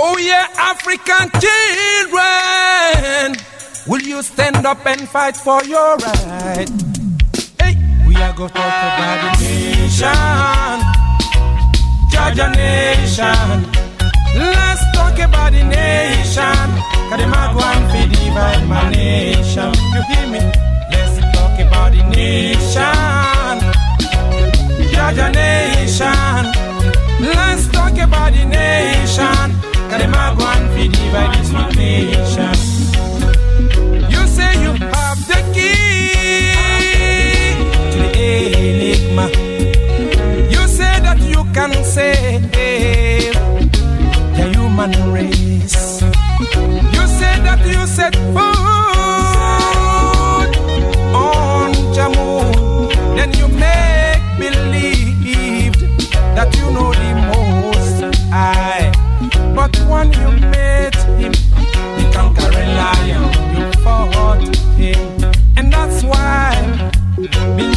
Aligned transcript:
Oh 0.00 0.16
yeah, 0.16 0.46
African 0.56 1.28
children, 1.42 3.34
will 3.88 4.00
you 4.00 4.22
stand 4.22 4.64
up 4.64 4.86
and 4.86 5.08
fight 5.08 5.36
for 5.36 5.60
your 5.64 5.96
right? 5.96 6.70
Hey, 7.58 7.74
we 8.06 8.14
are 8.14 8.32
going 8.32 8.48
to 8.48 8.54
talk 8.54 8.94
about 8.94 9.18
the 9.26 9.42
nation, 9.42 10.78
Georgia 12.12 12.48
nation. 12.54 13.66
Let's 14.38 14.82
talk 14.94 15.18
about 15.18 15.50
the 15.50 15.64
nation, 15.64 16.68
cause 17.10 17.18
them 17.18 17.34
are 17.34 17.52
going 17.58 17.90
to 17.90 18.06
divide 18.14 18.68
my 18.68 18.90
nation. 18.90 19.74
You 19.74 20.02
hear 20.14 20.26
me? 20.30 20.38
Let's 20.92 21.18
talk 21.34 21.58
about 21.58 21.90
the 21.90 22.02
nation, 22.14 23.58
Georgia 24.94 25.28
nation. 25.34 26.46
Let's 27.18 27.66
talk 27.72 27.98
about 27.98 28.32
the 28.32 28.44
nation. 28.44 29.67
Cause 29.90 30.00
them 30.00 30.14
are 30.14 30.34
going 30.36 30.68
to 30.74 30.88
divide 30.88 31.34
this 31.38 31.50
nation. 31.76 32.54
You 34.10 34.26
say 34.26 34.52
you 34.62 34.72
have 34.94 35.18
the 35.26 35.40
key 35.54 36.52
to 37.92 37.98
the 37.98 38.08
enigma. 38.68 39.26
You 40.50 40.62
say 40.68 41.00
that 41.00 41.18
you 41.20 41.44
can 41.54 41.72
save 41.84 42.52
the 44.36 44.44
human 44.52 44.92
race. 45.12 46.02
You 46.94 47.04
say 47.18 47.34
that 47.46 47.60
you 47.64 47.86
set 47.86 48.14
food 48.14 48.46
on 51.14 51.72
Jammu. 51.94 52.36
Then 53.16 53.30
you 53.38 53.48
make 53.48 53.87
You 60.14 60.40
met 60.40 60.94
him, 61.10 61.32
you 63.56 63.72
fought 63.82 64.40
him. 64.76 65.32
And 65.56 65.72
that's 65.72 66.02
why 66.02 66.52
me 67.18 67.68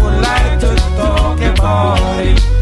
would 0.00 0.18
like 0.22 0.60
to 0.60 0.74
talk 0.96 1.40
about 1.40 2.24
it. 2.24 2.61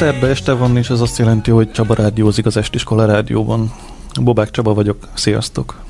Szerda 0.00 0.28
este 0.28 0.52
van, 0.52 0.76
és 0.76 0.90
ez 0.90 1.00
azt 1.00 1.18
jelenti, 1.18 1.50
hogy 1.50 1.70
Csaba 1.70 1.94
rádiózik 1.94 2.46
az 2.46 2.56
Estiskola 2.56 3.04
rádióban. 3.04 3.72
Bobák 4.20 4.50
Csaba 4.50 4.74
vagyok, 4.74 5.08
sziasztok! 5.14 5.80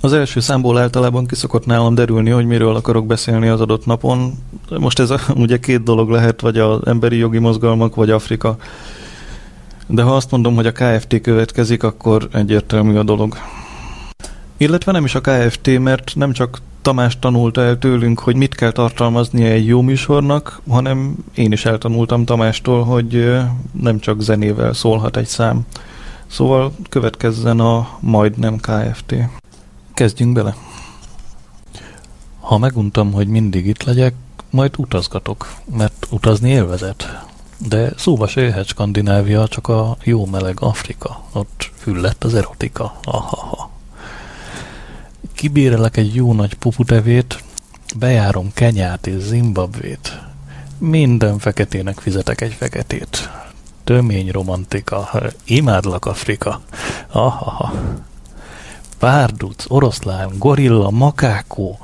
Az 0.00 0.12
első 0.12 0.40
számból 0.40 0.78
általában 0.78 1.26
kiszokott 1.26 1.66
nálam 1.66 1.94
derülni, 1.94 2.30
hogy 2.30 2.46
miről 2.46 2.74
akarok 2.74 3.06
beszélni 3.06 3.48
az 3.48 3.60
adott 3.60 3.86
napon. 3.86 4.32
Most 4.78 4.98
ez 4.98 5.10
a, 5.10 5.18
ugye 5.44 5.58
két 5.58 5.82
dolog 5.82 6.10
lehet, 6.10 6.40
vagy 6.40 6.58
az 6.58 6.86
emberi 6.86 7.16
jogi 7.16 7.38
mozgalmak, 7.38 7.94
vagy 7.94 8.10
Afrika. 8.10 8.56
De 9.86 10.02
ha 10.02 10.16
azt 10.16 10.30
mondom, 10.30 10.54
hogy 10.54 10.66
a 10.66 10.72
KFT 10.72 11.20
következik, 11.20 11.82
akkor 11.82 12.28
egyértelmű 12.32 12.96
a 12.96 13.02
dolog. 13.02 13.36
Illetve 14.56 14.92
nem 14.92 15.04
is 15.04 15.14
a 15.14 15.20
KFT, 15.20 15.78
mert 15.78 16.12
nem 16.14 16.32
csak 16.32 16.58
Tamás 16.82 17.18
tanulta 17.18 17.60
el 17.60 17.78
tőlünk, 17.78 18.18
hogy 18.18 18.36
mit 18.36 18.54
kell 18.54 18.72
tartalmaznia 18.72 19.46
egy 19.46 19.66
jó 19.66 19.80
műsornak, 19.80 20.60
hanem 20.68 21.14
én 21.34 21.52
is 21.52 21.64
eltanultam 21.64 22.24
Tamástól, 22.24 22.84
hogy 22.84 23.38
nem 23.72 23.98
csak 23.98 24.20
zenével 24.20 24.72
szólhat 24.72 25.16
egy 25.16 25.26
szám. 25.26 25.66
Szóval 26.26 26.72
következzen 26.88 27.60
a 27.60 27.88
majdnem 28.00 28.56
KFT. 28.56 29.14
Kezdjünk 29.94 30.32
bele. 30.32 30.54
Ha 32.40 32.58
meguntam, 32.58 33.12
hogy 33.12 33.28
mindig 33.28 33.66
itt 33.66 33.82
legyek, 33.82 34.14
majd 34.50 34.74
utazgatok, 34.76 35.54
mert 35.76 36.06
utazni 36.10 36.50
élvezet. 36.50 37.28
De 37.68 37.92
szóba 37.96 38.26
se 38.26 38.40
jöhet 38.40 38.66
Skandinávia, 38.66 39.48
csak 39.48 39.68
a 39.68 39.96
jó 40.04 40.26
meleg 40.26 40.56
Afrika. 40.60 41.22
Ott 41.32 41.70
füllett 41.76 42.24
az 42.24 42.34
erotika. 42.34 42.98
Ahaha. 43.04 43.59
Kibérelek 45.40 45.96
egy 45.96 46.14
jó 46.14 46.32
nagy 46.32 46.54
puputevét, 46.54 47.44
bejárom 47.96 48.50
Kenyát 48.54 49.06
és 49.06 49.22
Zimbabvét. 49.22 50.20
Minden 50.78 51.38
feketének 51.38 51.98
fizetek 51.98 52.40
egy 52.40 52.52
feketét. 52.52 53.30
Tömény 53.84 54.30
romantika. 54.30 55.10
Imádlak 55.44 56.06
Afrika. 56.06 56.60
Ahaha. 57.12 57.72
Párduc, 58.98 59.64
oroszlán, 59.68 60.30
gorilla, 60.38 60.90
makákó, 60.90 61.78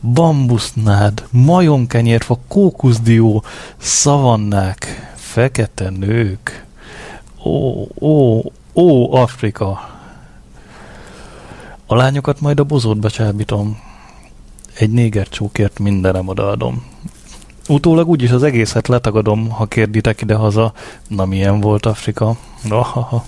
bambusznád, 0.00 1.26
majomkenyérfa, 1.30 2.38
kókuszdió, 2.48 3.44
szavannák, 3.76 5.12
fekete 5.14 5.90
nők. 5.90 6.66
Ó, 7.44 7.86
ó, 8.00 8.42
ó, 8.74 9.14
Afrika! 9.14 9.97
A 11.90 11.94
lányokat 11.94 12.40
majd 12.40 12.60
a 12.60 12.64
bozótba 12.64 13.10
csábítom. 13.10 13.80
Egy 14.74 14.90
néger 14.90 15.28
csókért 15.28 15.78
mindenem 15.78 16.28
odaadom. 16.28 16.86
Utólag 17.68 18.08
úgyis 18.08 18.30
az 18.30 18.42
egészet 18.42 18.88
letagadom, 18.88 19.50
ha 19.50 19.66
kérditek 19.66 20.20
ide-haza. 20.20 20.72
Na 21.06 21.24
milyen 21.24 21.60
volt 21.60 21.86
Afrika? 21.86 22.36
Ahaha. 22.68 23.24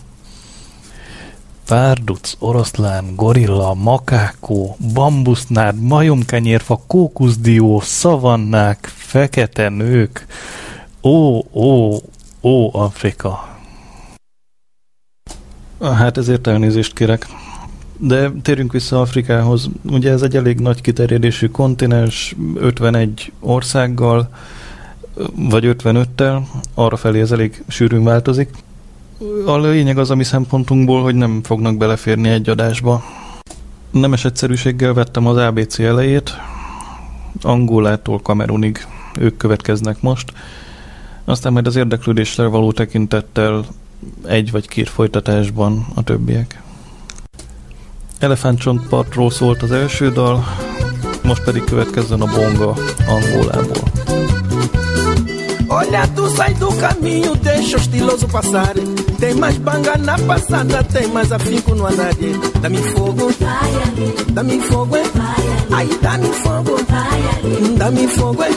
Párduc, 1.66 2.36
oroszlán, 2.38 3.14
gorilla, 3.14 3.74
makákó, 3.74 4.76
bambusznád, 4.94 5.80
majomkenyérfa, 5.80 6.80
kókuszdió, 6.86 7.80
szavannák, 7.80 8.92
fekete 8.96 9.68
nők. 9.68 10.26
Ó, 11.02 11.38
ó, 11.52 11.96
ó, 12.42 12.74
Afrika. 12.74 13.58
Hát 15.80 16.16
ezért 16.16 16.46
elnézést 16.46 16.94
kérek. 16.94 17.26
De 18.02 18.30
térjünk 18.42 18.72
vissza 18.72 19.00
Afrikához. 19.00 19.68
Ugye 19.90 20.10
ez 20.10 20.22
egy 20.22 20.36
elég 20.36 20.58
nagy 20.58 20.80
kiterjedésű 20.80 21.46
kontinens, 21.46 22.36
51 22.54 23.32
országgal, 23.40 24.28
vagy 25.34 25.64
55-tel, 25.66 26.42
arra 26.74 26.96
felé 26.96 27.20
ez 27.20 27.32
elég 27.32 27.64
sűrűn 27.68 28.04
változik. 28.04 28.48
A 29.46 29.58
lényeg 29.58 29.98
az 29.98 30.10
a 30.10 30.14
mi 30.14 30.24
szempontunkból, 30.24 31.02
hogy 31.02 31.14
nem 31.14 31.42
fognak 31.42 31.76
beleférni 31.76 32.28
egy 32.28 32.48
adásba. 32.48 33.04
Nemes 33.90 34.24
egyszerűséggel 34.24 34.94
vettem 34.94 35.26
az 35.26 35.36
ABC 35.36 35.78
elejét, 35.78 36.32
Angolától 37.42 38.20
Kamerunig 38.20 38.86
ők 39.18 39.36
következnek 39.36 40.00
most, 40.00 40.32
aztán 41.24 41.52
majd 41.52 41.66
az 41.66 41.76
érdeklődésre 41.76 42.46
való 42.46 42.72
tekintettel 42.72 43.64
egy 44.26 44.50
vagy 44.50 44.68
két 44.68 44.88
folytatásban 44.88 45.86
a 45.94 46.02
többiek. 46.02 46.62
Elefántcsontpartról 48.20 49.30
szólt 49.30 49.62
az 49.62 49.72
első 49.72 50.10
dal, 50.10 50.44
most 51.22 51.44
pedig 51.44 51.64
következzen 51.64 52.20
a 52.20 52.26
bonga 52.26 52.74
Angolából. 53.06 53.82
Olha, 55.68 56.12
tu 56.14 56.26
sai 56.34 56.52
do 56.58 56.68
caminho, 56.68 57.34
deixa 57.34 57.76
o 57.76 57.80
estiloso 57.80 58.26
passar. 58.26 58.72
Tem 59.20 59.34
mais 59.34 59.58
banga 59.58 59.98
na 59.98 60.18
passada, 60.18 60.82
tem 60.84 61.06
mais 61.08 61.30
afinco 61.30 61.74
no 61.74 61.86
andar. 61.86 62.14
Dá-me 62.62 62.78
fogo, 62.78 63.30
dá-me 64.32 64.60
fogo, 64.62 64.96
é? 64.96 65.02
Aí 65.72 65.98
dá-me 66.00 66.28
fogo, 66.32 66.76
dá-me 67.76 68.08
fogo, 68.08 68.42
é? 68.42 68.50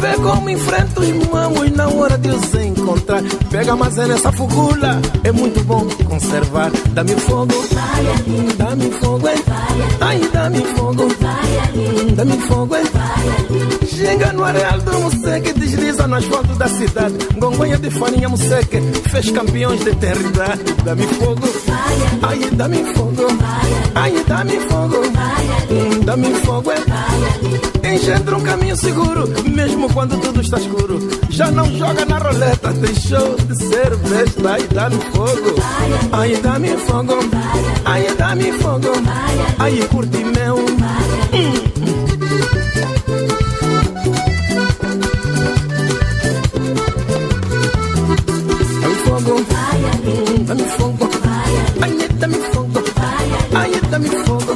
Vê 0.00 0.14
como 0.20 0.50
enfrenta 0.50 1.00
os 1.00 1.28
mamos 1.28 1.70
na 1.76 1.88
hora 1.88 2.18
de 2.18 2.28
os 2.30 2.54
encontrar. 2.54 3.22
Pega 3.50 3.76
mas 3.76 3.96
é 3.98 4.06
nessa 4.06 4.32
fugula, 4.32 5.00
é 5.22 5.30
muito 5.30 5.62
bom 5.64 5.86
conservar. 6.08 6.70
Dá-me 6.90 7.14
fogo, 7.14 7.54
dá-me 8.56 8.90
fogo, 8.90 9.28
é? 9.28 9.34
Aí 10.00 10.28
dá-me 10.32 10.60
fogo, 10.74 11.06
dá-me 12.16 12.36
fogo, 12.48 12.74
é? 12.74 12.82
Chega 13.86 14.32
no 14.32 14.44
areal 14.44 14.80
do 14.80 14.91
no 16.12 16.18
asfalto 16.18 16.54
da 16.56 16.68
cidade. 16.68 17.14
Gongonha 17.38 17.78
de 17.78 17.90
farinha 17.90 18.28
Moseque, 18.28 18.80
fez 19.10 19.30
campeões 19.30 19.82
de 19.82 19.90
eternidade. 19.90 20.62
Dá-me 20.84 21.06
fogo, 21.06 21.48
aí 22.22 22.50
dá-me 22.50 22.84
fogo, 22.94 23.26
aí 23.94 24.24
dá-me 24.28 24.60
fogo, 24.60 24.96
Hum, 25.70 26.04
dá-me 26.04 26.34
fogo, 26.34 26.70
é? 26.70 27.94
Engendra 27.94 28.36
um 28.36 28.42
caminho 28.42 28.76
seguro, 28.76 29.26
mesmo 29.48 29.90
quando 29.92 30.20
tudo 30.20 30.42
está 30.42 30.58
escuro. 30.58 30.98
Já 31.30 31.50
não 31.50 31.64
joga 31.78 32.04
na 32.04 32.18
roleta, 32.18 32.72
deixou 32.74 33.34
de 33.36 33.56
ser 33.56 33.96
besta. 33.96 34.52
Aí 34.52 34.68
dá-me 34.68 34.98
fogo, 35.14 35.54
aí 36.12 36.36
dá-me 36.42 36.76
fogo, 36.76 37.14
aí 37.86 38.14
dá-me 38.18 38.52
fogo, 38.52 38.92
aí 39.58 39.82
curte 39.88 40.18
meu. 40.18 41.81
dá-me 52.22 52.38
fogo, 52.52 52.82
Aí 53.54 53.80
dá-me 53.90 54.08
fogo. 54.08 54.52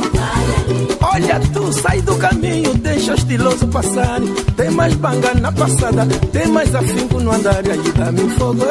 Olha 1.01 1.41
tu, 1.53 1.73
sai 1.73 2.01
do 2.03 2.15
caminho, 2.17 2.75
deixa 2.75 3.15
estiloso 3.15 3.67
passar. 3.69 4.21
Tem 4.57 4.71
mais 4.71 4.95
banga 4.95 5.35
na 5.35 5.51
passada, 5.51 6.07
tem 6.33 6.47
mais 6.47 6.73
afinco 6.75 7.19
no 7.19 7.33
andar. 7.33 7.63
aí 7.67 7.93
dá 7.99 8.13
me 8.13 8.31
fogo, 8.31 8.67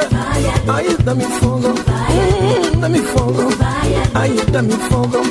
aí 0.68 0.98
dá 1.04 1.14
me 1.14 1.24
fogo, 1.26 1.74
dá 2.80 2.90
me 2.90 3.00
fogo, 3.00 3.44
aí 4.14 4.36
dá 4.52 4.62
me 4.62 4.74
fogo. 4.74 5.22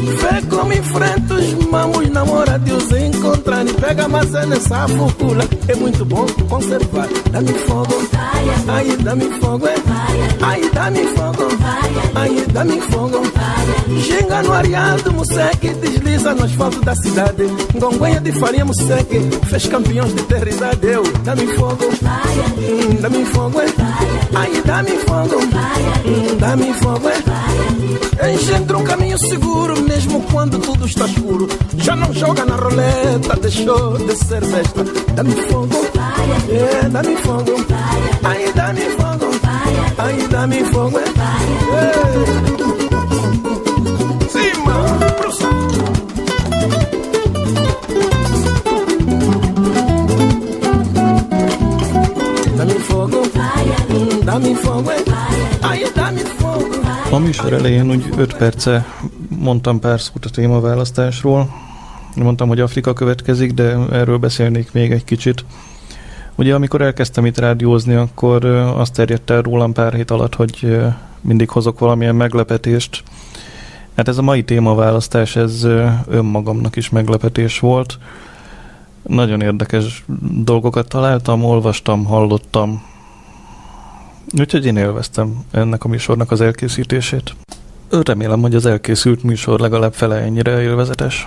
Vê 0.00 0.56
como 0.56 0.72
enfrenta 0.72 1.34
os 1.34 1.66
mamos 1.66 2.08
na 2.08 2.24
hora 2.24 2.58
de 2.58 2.72
os 2.72 2.90
encontrar. 2.90 3.64
Pega 3.80 4.08
maçã 4.08 4.46
nessa 4.46 4.88
focula, 4.88 5.44
é 5.68 5.74
muito 5.74 6.04
bom 6.06 6.24
conservar. 6.48 7.08
Dá 7.30 7.40
me 7.42 7.52
fogo, 7.52 8.08
ai 8.16 8.33
Aí 8.68 8.96
dá 8.96 9.14
me 9.14 9.30
fogo, 9.40 9.66
aí 10.42 10.70
dá-me 10.72 11.04
fogo, 11.14 11.48
aí 12.14 12.46
dá-me 12.52 12.80
fogo. 12.80 13.22
Ginga 14.00 14.42
no 14.42 14.52
areado, 14.52 15.12
moleque, 15.12 15.68
desliza 15.74 16.34
no 16.34 16.44
asfalto 16.44 16.80
da 16.80 16.94
cidade. 16.96 17.44
Gonguenha 17.78 18.20
de 18.20 18.32
farinha, 18.32 18.64
moleque, 18.64 19.20
fez 19.48 19.66
campeões 19.66 20.14
de 20.14 20.22
terra 20.24 20.50
e 20.50 20.54
da 20.54 20.72
deu. 20.72 21.02
Dá-me 21.24 21.46
fogo, 21.54 21.84
dá 23.00 23.10
me 23.10 23.24
fogo, 23.26 23.60
hum, 23.60 24.62
dá-me 24.64 24.98
fogo, 24.98 25.40
dá-me 26.38 26.74
fogo. 26.74 27.63
Engendra 28.22 28.78
um 28.78 28.84
caminho 28.84 29.18
seguro, 29.18 29.80
mesmo 29.82 30.22
quando 30.30 30.58
tudo 30.58 30.86
está 30.86 31.06
escuro. 31.06 31.48
Já 31.76 31.96
não 31.96 32.12
joga 32.12 32.44
na 32.44 32.56
roleta, 32.56 33.36
deixou 33.40 33.98
de 33.98 34.16
ser 34.16 34.44
besta. 34.46 34.84
Dá-me 35.14 35.32
fogo, 35.48 35.86
é, 36.48 36.88
dá-me 36.88 37.16
fogo, 37.16 37.66
aí 38.22 38.52
dá-me 38.54 38.80
fogo, 38.80 39.30
aí 39.98 40.28
dá-me 40.28 40.64
fogo. 40.64 40.98
É. 40.98 42.54
A 55.64 56.43
műsor 57.24 57.52
elején 57.52 57.90
úgy 57.90 58.08
5 58.16 58.36
perce 58.36 58.86
mondtam 59.28 59.80
pár 59.80 60.00
szót 60.00 60.24
a 60.24 60.30
témaválasztásról. 60.30 61.54
Mondtam, 62.16 62.48
hogy 62.48 62.60
Afrika 62.60 62.92
következik, 62.92 63.52
de 63.52 63.76
erről 63.92 64.18
beszélnék 64.18 64.72
még 64.72 64.92
egy 64.92 65.04
kicsit. 65.04 65.44
Ugye 66.34 66.54
amikor 66.54 66.82
elkezdtem 66.82 67.26
itt 67.26 67.38
rádiózni, 67.38 67.94
akkor 67.94 68.44
azt 68.44 68.92
terjedt 68.92 69.30
el 69.30 69.42
rólam 69.42 69.72
pár 69.72 69.94
hét 69.94 70.10
alatt, 70.10 70.34
hogy 70.34 70.82
mindig 71.20 71.48
hozok 71.48 71.78
valamilyen 71.78 72.14
meglepetést. 72.14 73.02
Hát 73.96 74.08
ez 74.08 74.18
a 74.18 74.22
mai 74.22 74.44
témaválasztás, 74.44 75.36
ez 75.36 75.66
önmagamnak 76.08 76.76
is 76.76 76.90
meglepetés 76.90 77.58
volt. 77.58 77.98
Nagyon 79.02 79.40
érdekes 79.40 80.04
dolgokat 80.44 80.88
találtam, 80.88 81.44
olvastam, 81.44 82.04
hallottam, 82.04 82.82
Úgyhogy 84.38 84.66
én 84.66 84.76
élveztem 84.76 85.44
ennek 85.50 85.84
a 85.84 85.88
műsornak 85.88 86.30
az 86.30 86.40
elkészítését. 86.40 87.34
Remélem, 87.90 88.40
hogy 88.40 88.54
az 88.54 88.66
elkészült 88.66 89.22
műsor 89.22 89.60
legalább 89.60 89.94
fele 89.94 90.16
ennyire 90.16 90.62
élvezetes. 90.62 91.26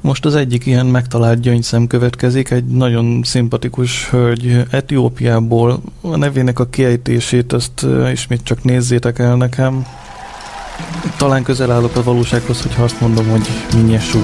Most 0.00 0.24
az 0.24 0.34
egyik 0.34 0.66
ilyen 0.66 0.86
megtalált 0.86 1.40
gyöngyszem 1.40 1.86
következik, 1.86 2.50
egy 2.50 2.64
nagyon 2.64 3.20
szimpatikus 3.22 4.10
hölgy 4.10 4.64
Etiópiából. 4.70 5.80
A 6.00 6.16
nevének 6.16 6.58
a 6.58 6.66
kiejtését, 6.66 7.52
azt 7.52 7.86
ismét 8.12 8.40
csak 8.42 8.64
nézzétek 8.64 9.18
el 9.18 9.36
nekem. 9.36 9.86
Talán 11.16 11.42
közel 11.42 11.70
állok 11.70 11.96
a 11.96 12.02
valósághoz, 12.02 12.62
hogyha 12.62 12.82
azt 12.82 13.00
mondom, 13.00 13.28
hogy 13.28 13.48
Minyesú. 13.74 14.18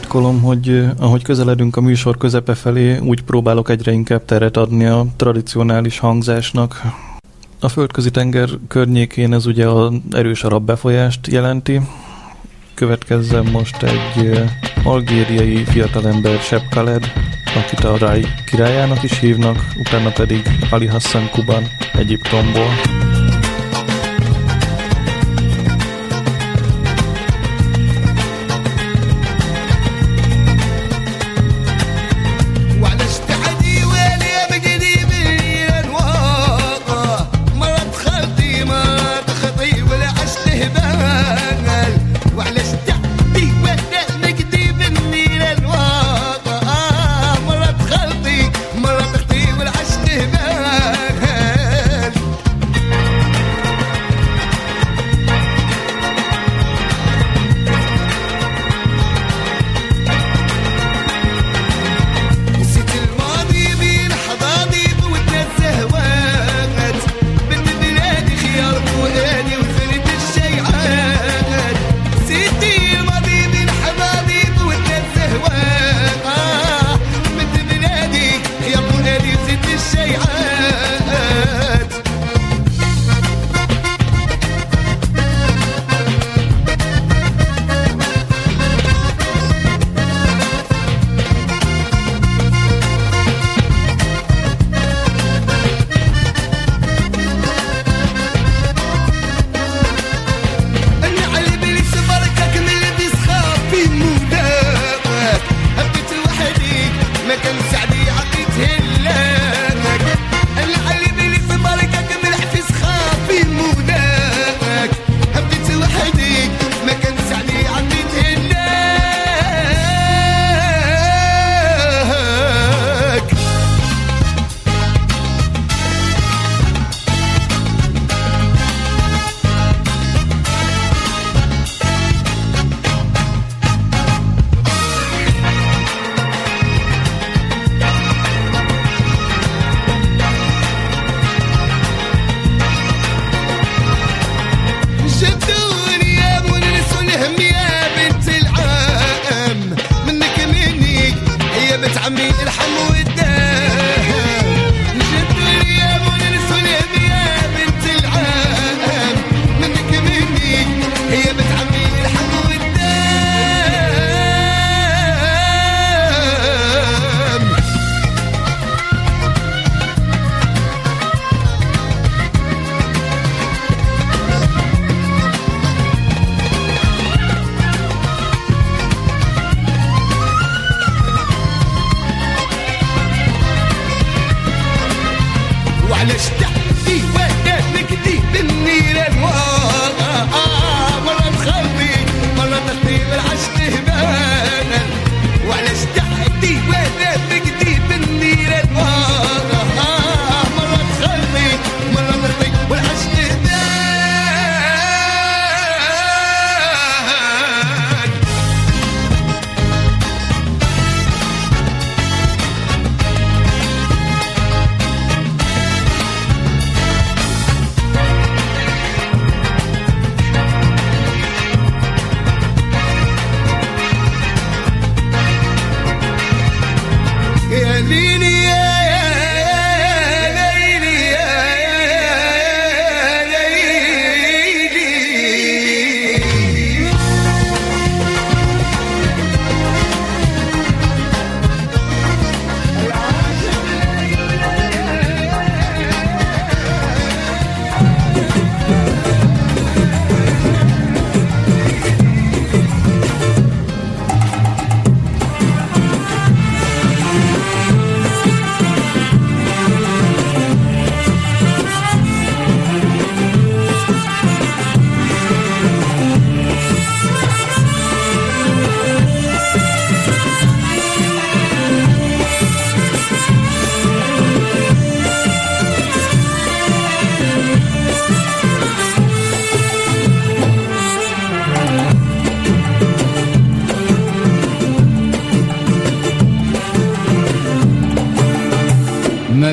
Titkolom, 0.00 0.42
hogy 0.42 0.84
ahogy 0.98 1.22
közeledünk 1.22 1.76
a 1.76 1.80
műsor 1.80 2.16
közepe 2.16 2.54
felé, 2.54 2.98
úgy 2.98 3.22
próbálok 3.22 3.68
egyre 3.68 3.92
inkább 3.92 4.24
teret 4.24 4.56
adni 4.56 4.84
a 4.84 5.06
tradicionális 5.16 5.98
hangzásnak. 5.98 6.82
A 7.60 7.68
földközi 7.68 8.10
tenger 8.10 8.48
környékén 8.68 9.32
ez 9.32 9.46
ugye 9.46 9.68
az 9.68 9.92
erős 10.10 10.44
arab 10.44 10.64
befolyást 10.66 11.26
jelenti. 11.26 11.80
Következzen 12.74 13.44
most 13.44 13.82
egy 13.82 14.42
algériai 14.84 15.64
fiatalember 15.64 16.38
Shep 16.38 16.68
Khaled, 16.70 17.12
akit 17.56 17.84
a 17.84 17.98
Rai 17.98 18.26
királyának 18.46 19.02
is 19.02 19.18
hívnak, 19.18 19.56
utána 19.78 20.10
pedig 20.10 20.42
Ali 20.70 20.86
Hassan 20.86 21.30
Kuban 21.30 21.62
Egyiptomból. 21.92 23.13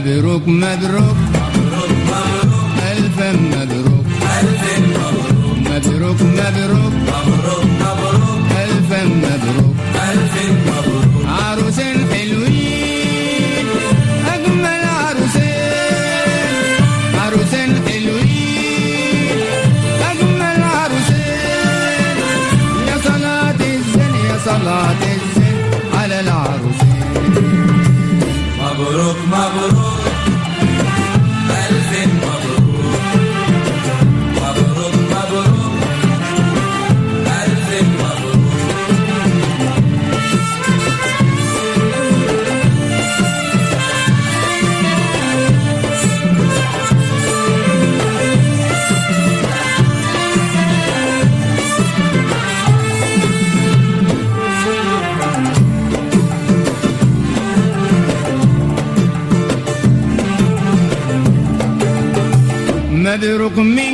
mebruk 0.03 0.45
mebruk 0.45 1.17
Elfen 2.91 3.37
mebruk 3.53 4.05
Mebruk 5.69 6.19
mebruk 6.37 6.93
Elfen 8.61 9.09
mebruk 9.23 9.75
Arusen 11.41 11.97
helvin 12.11 13.67
Ekmel 14.33 14.83
arusen. 15.05 16.65
Arusen 17.23 17.71
helvin 17.87 18.31
Ekmel 20.09 20.61
arusen. 20.81 22.17
Ya 22.89 22.97
salat 23.05 23.61
izzen 23.73 24.13
ya 24.29 24.37
salat 24.45 25.01
izzen 25.13 25.55
Alel 26.01 26.29
arusen. 26.41 26.91
مبروك 28.61 29.17
مبروك 29.27 29.80
مذروق 63.11 63.59
من 63.59 63.90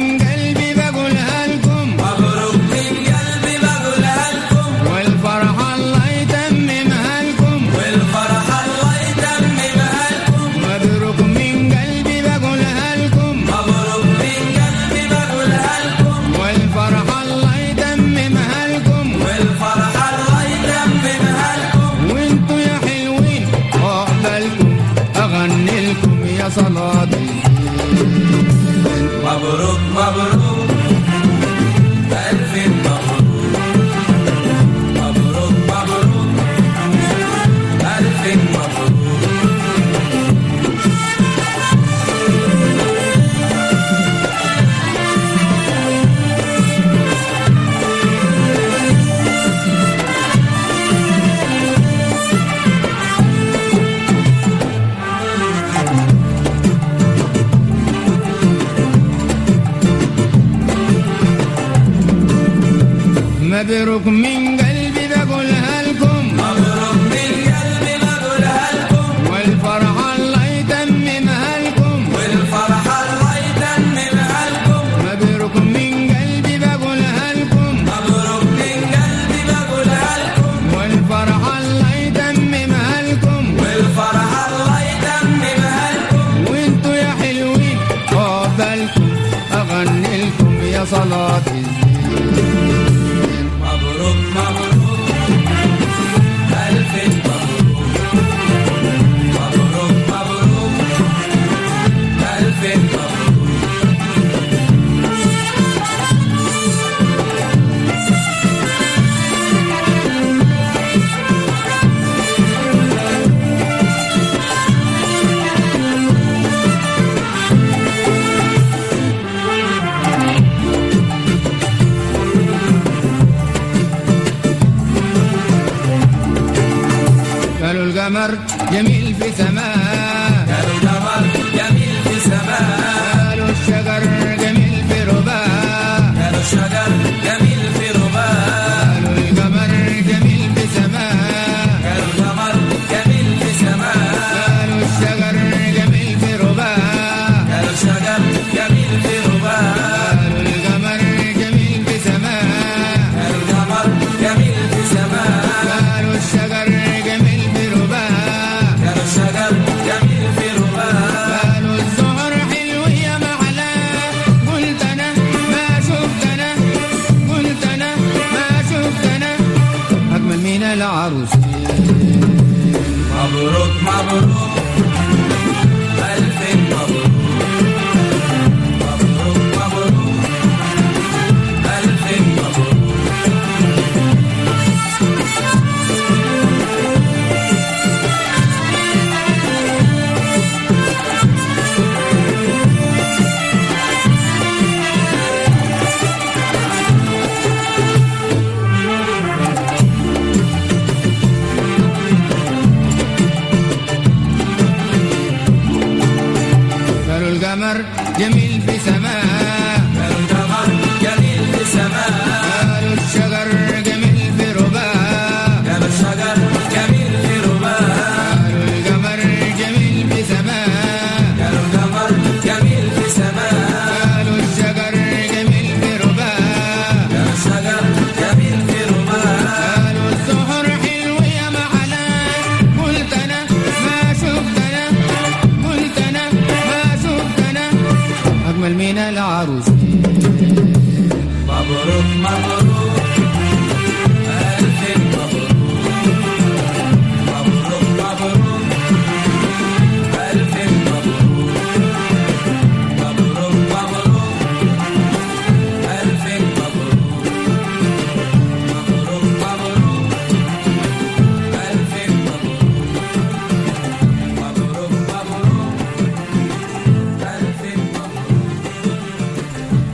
ver 63.67 63.89
o. 63.89 64.66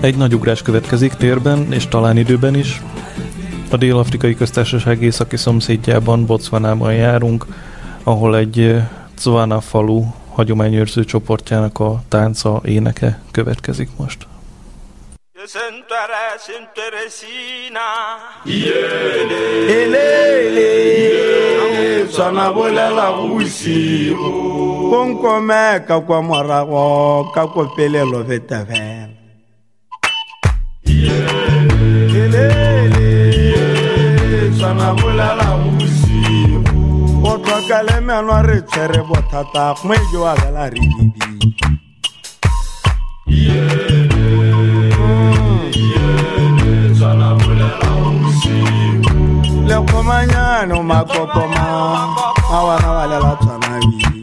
Egy 0.03 0.17
nagy 0.17 0.33
ugrás 0.35 0.61
következik 0.61 1.13
térben 1.13 1.71
és 1.71 1.87
talán 1.87 2.17
időben 2.17 2.55
is. 2.55 2.81
A 3.71 3.77
Dél-Afrikai 3.77 4.35
Köztársaság 4.35 5.01
északi 5.01 5.37
szomszédjában, 5.37 6.25
Botswanában 6.25 6.93
járunk, 6.93 7.45
ahol 8.03 8.37
egy 8.37 8.75
Tswana 9.15 9.61
falu 9.61 10.03
hagyományőrző 10.29 11.03
csoportjának 11.03 11.79
a 11.79 12.01
tánca, 12.07 12.61
éneke 12.65 13.21
következik 13.31 13.89
most. 13.97 14.27
elele 19.67 20.69
tshwana 22.07 22.53
bolela 22.53 23.11
bosigo 23.17 24.31
ko 24.89 25.05
nkome 25.05 25.83
ka 25.87 26.01
kwa 26.05 26.21
morago 26.21 26.85
ka 27.33 27.47
kopelelo 27.47 28.23
betefela 28.23 28.92
na 34.73 34.93
bolela 34.93 35.57
bosi 35.63 36.57
o 37.23 37.37
tlokale 37.37 38.01
meno 38.01 38.41
re 38.41 38.61
tshwere 38.61 39.01
bothata 39.07 39.73
gongwe 39.73 39.97
jo 40.11 40.25
a 40.27 40.35
bela 40.35 40.69
re 40.69 40.79
dibi 40.79 41.33
lekgomanyano 49.67 50.83
makokoma 50.83 51.63
a 52.51 52.59
wana 52.65 52.89
wa 52.91 53.07
lela 53.07 53.35
tshwana 53.41 53.79
bile 53.79 54.22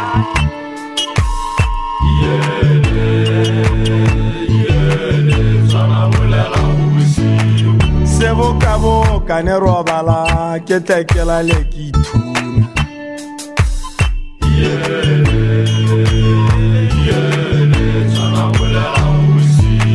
tsaka 8.31 8.43
sebokaboka 8.43 9.43
ne 9.43 9.59
robala 9.59 10.59
ke 10.65 10.79
tekela 10.79 11.43
le 11.43 11.63
ke 11.67 11.91
ithuna 11.91 12.67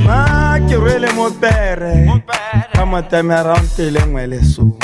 ma 0.05 0.59
ke 0.69 0.77
rwele 0.77 1.09
mopere 1.13 2.23
ka 2.73 2.85
motemerantele 2.85 4.01
ngwe 4.07 4.27
lesong 4.27 4.77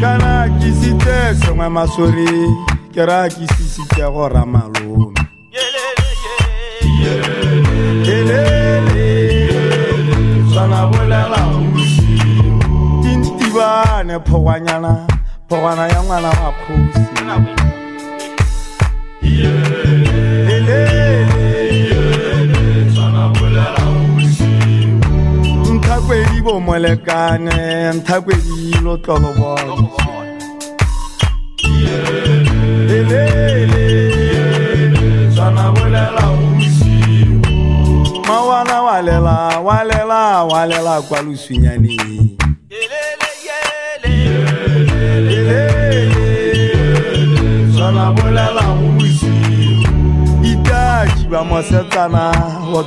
kana 0.00 0.48
kisitse 0.60 1.34
sengwe 1.40 1.68
masori 1.68 2.28
ke 2.92 3.02
ra 3.06 3.28
kisisitse 3.28 4.04
go 4.12 4.28
ramalome 4.28 5.17
sana 10.54 10.86
bolela 10.86 11.40
mosi 11.46 12.18
intibane 13.12 14.14
phogwanyana 14.26 15.06
phogwana 15.48 15.88
ya 15.88 16.02
ngwana 16.02 16.30
bo 16.38 16.48
sana 35.36 35.72
bolela 35.72 36.22
mawana 38.28 38.82
walela 38.82 39.60
walela 39.60 40.44
walela 40.44 41.02
kwa 41.02 41.22
lusunyani 41.22 42.36
bolela 48.12 48.62
bosiu 48.62 49.82
itaki 50.42 51.26
bamosetsana 51.30 52.32
go 52.70 52.82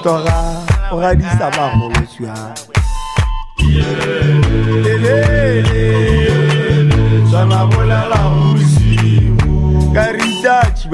bagolosua 1.57 2.53
tsana 7.29 7.65
bolela 7.65 8.19
bosiu 8.29 9.93
ka 9.93 10.11
re 10.11 10.25
itaki 10.39 10.87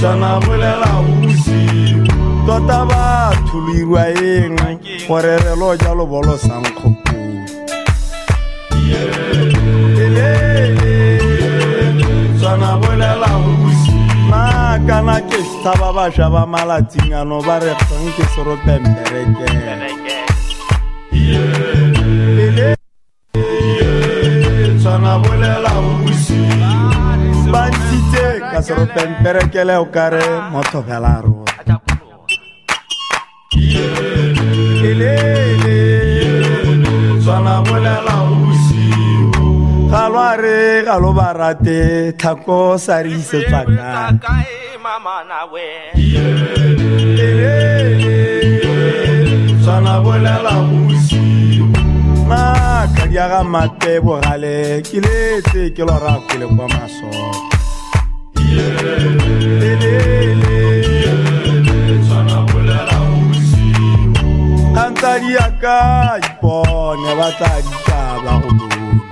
tshwana 0.00 0.40
bolela 0.40 0.90
bosigo 1.06 2.14
tota 2.46 2.84
batho 2.90 3.58
lo 3.60 3.72
irwa 3.74 4.04
eng 4.08 4.56
gore 5.08 5.36
re 5.38 5.54
lo 5.60 5.76
jalo 5.76 6.06
bolo 6.06 6.38
sankgopolo 6.38 7.00
ba 16.30 16.46
malatsing 16.46 17.12
ano 17.12 17.42
ba 17.42 17.58
re 17.58 17.74
kgang 17.74 18.08
ke 18.16 18.24
seropemperekele 18.32 19.90
fanga 25.00 25.18
bolela 25.24 25.72
o 25.80 25.90
busi 26.04 26.40
ba 27.52 27.62
ntshitse 27.72 28.24
ka 28.52 28.60
soro 28.62 28.84
pemperekele 28.94 29.74
o 29.80 29.86
kare 29.94 30.24
motlhogela 30.52 31.24
rona 31.24 31.76
elele 34.88 35.78
tswana 37.22 37.54
bolela 37.64 38.14
o 38.28 38.34
busi 38.44 38.84
ga 39.90 40.04
lware 40.12 40.60
kadi 52.96 53.14
ya 53.16 53.26
ga 53.28 53.42
mate 53.42 54.00
bogale 54.00 54.82
ke 54.86 54.98
letse 55.02 55.70
ke 55.74 55.82
lora 55.82 56.14
kwele 56.26 56.46
kwa 56.46 56.66
masolo 56.68 57.30
kgantsadi 64.72 65.34
ya 65.34 65.48
ka 65.62 65.78
ipone 66.22 67.10
ba 67.18 67.28
tla 67.38 67.52
ditaba 67.66 68.32
go 68.42 68.50
lona 68.58 69.10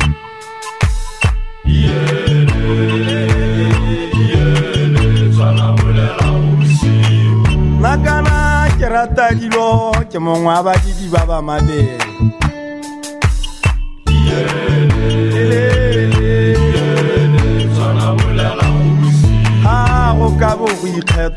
nakana 7.83 8.67
ke 8.79 8.87
rata 8.95 9.27
dilo 9.39 9.93
ke 10.11 10.19
mongwe 10.19 10.53
wa 10.55 10.63
badidi 10.63 11.07
ba 11.13 11.23
ba 11.27 11.39
mabele 11.43 12.08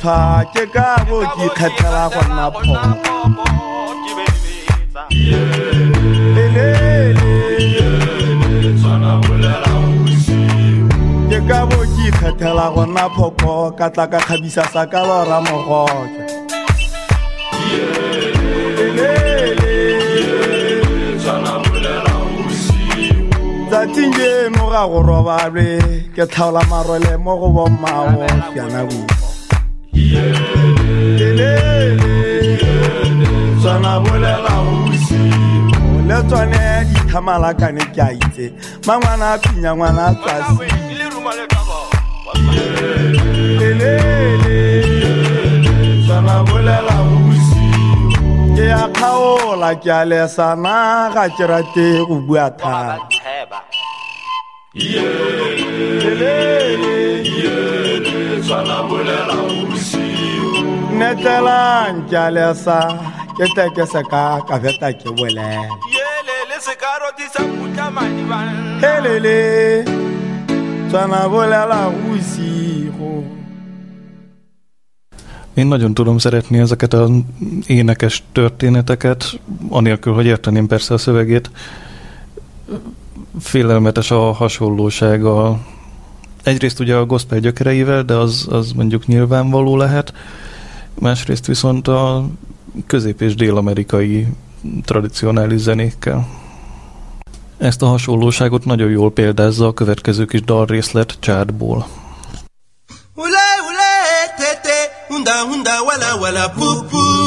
ka 0.01 0.45
ke 0.53 0.63
ka 0.73 0.87
bo 1.07 1.19
ke 1.35 1.45
ikgethela 1.45 2.03
go 2.13 2.21
nna 2.25 2.45
phono 2.55 2.91
ke 11.29 11.39
ka 11.49 11.59
bo 11.69 11.79
ke 11.93 12.01
ikgethela 12.09 12.65
go 12.73 12.83
nna 12.89 13.05
phoko 13.15 13.53
ka 13.77 13.87
tla 13.93 14.05
ka 14.11 14.19
kgabisa 14.25 14.63
sa 14.73 14.83
ka 14.91 15.01
lora 15.07 15.37
mogoja 15.45 16.30
tsatsing 23.81 24.13
jeno 24.13 24.69
ga 24.69 24.85
go 24.85 24.99
robalwe 25.01 25.67
ke 26.15 26.23
tlhaola 26.31 26.61
marwele 26.69 27.17
mo 27.17 27.33
go 27.41 27.47
le 36.07 36.17
tsone 36.29 36.61
dithamalakane 36.89 37.83
ke 37.95 38.01
a 38.05 38.09
itse 38.13 38.45
mangwana 38.85 39.33
a 39.33 39.37
pinya 39.41 39.71
a 39.73 40.07
tsasi 40.21 40.67
ke 48.55 48.63
ya 48.69 48.83
kgaola 48.93 49.71
ke 49.81 49.89
a 49.89 50.01
lesana 50.05 51.09
ga 51.13 51.25
ke 51.35 51.45
rate 51.49 51.87
go 52.07 52.15
bua 52.27 52.45
thata 52.61 53.20
netelang 60.95 62.07
ke 62.07 62.15
a 62.15 62.31
lesa 62.31 62.79
ke 63.35 63.51
teke 63.51 63.83
se 63.83 63.99
ka 64.07 64.39
ka 64.47 64.55
feta 64.63 64.95
ke 64.95 65.11
bolela 65.11 65.67
helele 68.79 69.83
tswana 70.87 71.27
bolela 71.27 71.91
bosigo 71.91 73.27
Én 75.53 75.67
nagyon 75.67 75.93
tudom 75.93 76.17
szeretni 76.17 76.57
ezeket 76.59 76.93
az 76.93 77.11
énekes 77.67 78.23
történeteket, 78.31 79.39
anélkül, 79.69 80.13
hogy 80.13 80.25
érteném 80.25 80.67
persze 80.67 80.93
a 80.93 80.97
szövegét. 80.97 81.51
Félelmetes 83.39 84.11
a 84.11 84.31
hasonlósága. 84.31 85.59
Egyrészt 86.43 86.79
ugye 86.79 86.95
a 86.95 87.05
gospel 87.05 87.39
gyökereivel, 87.39 88.03
de 88.03 88.13
az, 88.13 88.47
az 88.49 88.71
mondjuk 88.71 89.05
nyilvánvaló 89.05 89.77
lehet. 89.77 90.13
Másrészt 90.99 91.45
viszont 91.45 91.87
a 91.87 92.25
közép- 92.87 93.21
és 93.21 93.35
dél-amerikai 93.35 94.27
tradicionális 94.85 95.59
zenékkel. 95.59 96.27
Ezt 97.57 97.81
a 97.81 97.85
hasonlóságot 97.85 98.65
nagyon 98.65 98.89
jól 98.89 99.11
példázza 99.11 99.67
a 99.67 99.73
következő 99.73 100.25
kis 100.25 100.41
dalrészlet 100.41 101.17
Csádból. 101.19 101.87
Ule 103.15 103.47
ule 103.69 103.93
tete 104.37 105.05
hunda 105.07 105.31
hunda 105.31 105.71
wala 105.83 106.19
wala 106.19 106.49
pupu 106.49 106.97
Ya 106.97 107.20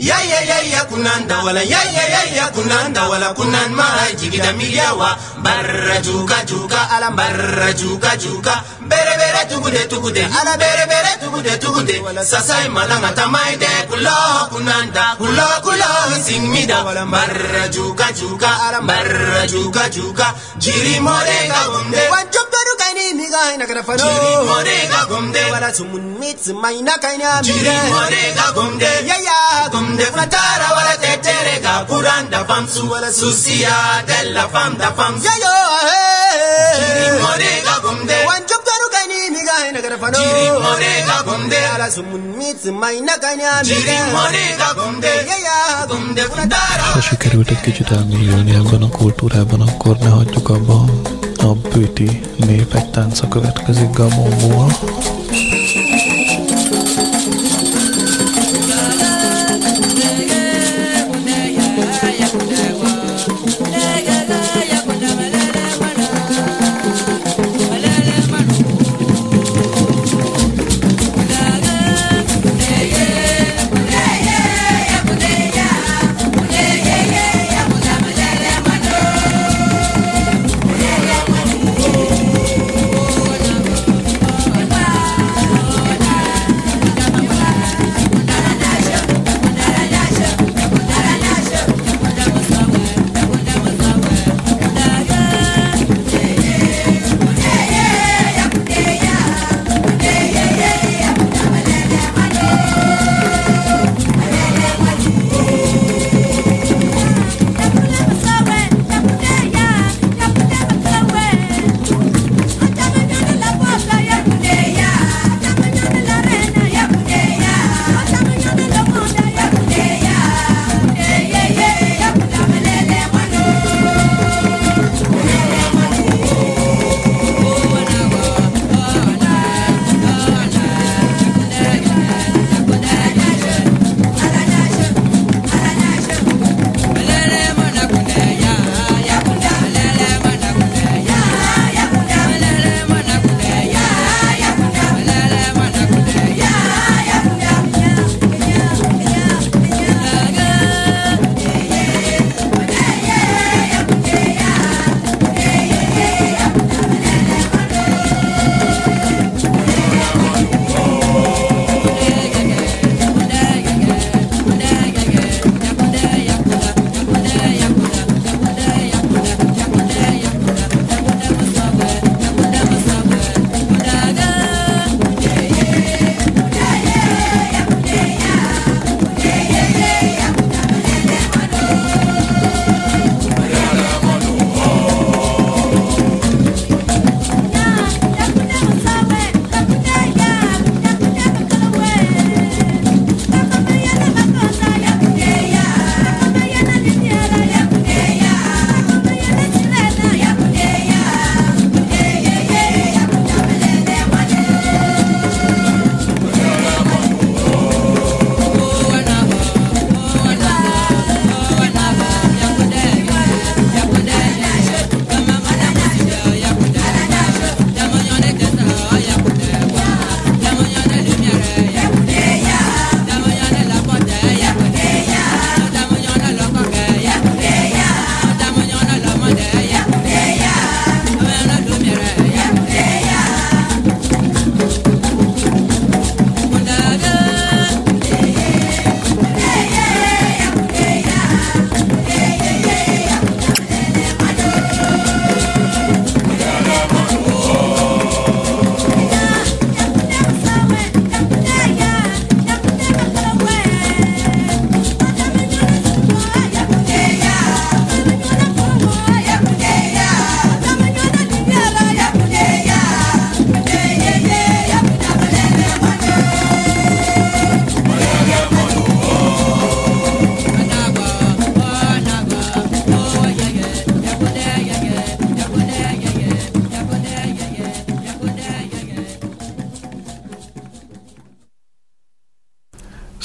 yayayaya 0.00 0.84
kunanda 0.88 1.44
wala 1.44 1.60
yayayaya 1.62 2.48
kunanda 2.56 3.04
wala 3.08 3.34
kunan 3.36 3.70
maa 3.76 4.08
jigida 4.16 4.52
miliyawa 4.56 5.12
barra 5.44 6.00
juka 6.00 6.40
juka 6.48 6.80
ala 6.96 7.10
barra 7.12 7.72
juka 7.76 8.16
juka. 8.16 8.54
Bere 8.90 9.14
bere 9.20 9.42
tugude 9.50 9.82
tugude. 9.92 10.24
Ala 10.24 10.56
bere 10.56 10.84
bere 10.88 11.12
tugude 11.20 11.52
tugude. 11.60 11.94
Sasai 12.24 12.68
malanga 12.72 13.12
tamaide 13.12 13.68
kulo 13.92 14.16
kunanda 14.50 15.04
kulo 15.20 15.46
kulo 15.62 15.90
singmida 16.24 16.80
barra 17.06 17.68
juka 17.68 18.08
juka 18.16 18.48
ala 18.66 18.80
barra 18.80 19.46
juka 19.46 19.84
juka. 19.92 20.26
Jiri 20.58 20.96
morega 21.00 21.60
gomde 21.72 22.02
wanjobberu 22.08 22.72
kaini 22.80 23.14
miga 23.20 23.54
ina 23.54 23.66
kana 23.68 23.82
faro. 23.84 23.98
Jiri 24.00 24.32
morega 24.48 25.00
gomde 25.08 25.42
wala 25.52 25.68
sumun 25.74 26.16
mitsi 26.18 26.52
maina 26.52 26.96
kaini 26.98 27.24
amire. 27.24 27.52
Jiri 27.52 27.76
morega 27.92 28.46
gomde 28.56 28.90
yaya 29.06 29.68
gomde. 29.70 29.89
de 29.96 30.04
fratara 30.14 30.68
wala 30.76 30.94
te 31.02 31.12
ga 31.64 31.74
kuran 31.88 32.30
da 32.30 32.44
fam 32.48 32.64
su. 32.68 32.82
Wala 32.90 33.10
susiya 33.12 33.76
della 34.06 34.44
fam 34.54 34.72
da 34.80 34.88
fam 34.98 35.14
yayo 35.26 35.54
ga 37.66 37.76
gumde 37.84 38.16
mi 39.34 39.40
ga 39.48 39.56
ina 39.68 39.80
gara 39.84 39.96
fano. 40.02 40.18
Jiri 40.18 40.44
more 40.64 40.92
ga 41.08 41.18
gumde 41.28 41.58
ala 41.74 41.86
sumun 41.90 42.24
na 43.06 43.14
ga. 43.22 43.30
Gumde 44.78 45.12
yaya 45.30 45.86
gumde 45.90 46.22
ha 46.82 46.90
ne 50.00 50.10
hagyjuk 50.16 50.50
abba 50.50 50.78
a 51.40 51.54
bőti. 51.54 52.08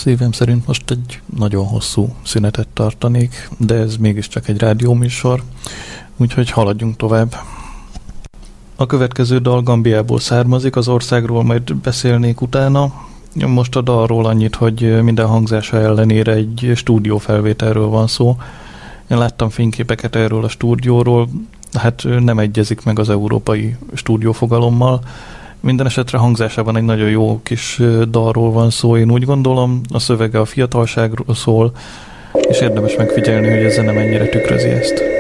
Szívem 0.06 0.32
szerint 0.32 0.68
most 0.68 0.92
egy 0.92 1.20
nagyon 1.38 1.66
hosszú 1.66 2.16
szünetet 2.24 2.68
tartanék, 2.68 3.50
de 3.58 3.76
ez 3.76 3.98
mégiscsak 3.98 4.48
egy 4.48 4.58
rádióműsor, 4.58 5.44
úgyhogy 6.18 6.50
haladjunk 6.50 6.96
tovább. 6.96 7.36
A 8.76 8.86
következő 8.86 9.40
dal 9.40 9.62
Gambiából 9.62 10.20
származik, 10.20 10.76
az 10.76 10.88
országról 10.88 11.44
majd 11.44 11.76
beszélnék 11.76 12.42
utána. 12.42 12.94
Most 13.34 13.76
a 13.76 13.82
dalról 13.82 14.26
annyit, 14.26 14.56
hogy 14.56 15.04
minden 15.04 15.28
hangzása 15.28 15.78
ellenére 15.78 16.32
egy 16.34 16.72
stúdiófelvételről 16.76 17.88
van 17.88 18.08
szó. 18.08 18.38
Én 19.10 19.18
láttam 19.18 19.50
fényképeket 19.50 20.16
erről 20.16 20.44
a 20.44 20.50
stúdióról, 20.50 21.30
hát 21.74 22.04
nem 22.20 22.40
egyezik 22.40 22.84
meg 22.84 23.00
az 23.00 23.10
európai 23.10 23.76
stúdiófogalommal. 23.94 25.02
Minden 25.66 25.86
esetre 25.86 26.18
hangzásában 26.18 26.78
egy 26.78 26.84
nagyon 26.84 27.10
jó 27.10 27.40
kis 27.44 27.82
dalról 28.10 28.52
van 28.52 28.70
szó, 28.70 28.98
én 28.98 29.12
úgy 29.12 29.24
gondolom. 29.24 29.82
A 29.94 30.00
szövege 30.00 30.40
a 30.40 30.46
fiatalságról 30.46 31.36
szól, 31.36 31.72
és 32.50 32.62
érdemes 32.62 32.96
megfigyelni, 32.96 33.50
hogy 33.50 33.64
ez 33.64 33.78
nem 33.78 33.96
mennyire 33.96 34.26
tükrözi 34.26 34.70
ezt. 34.70 35.15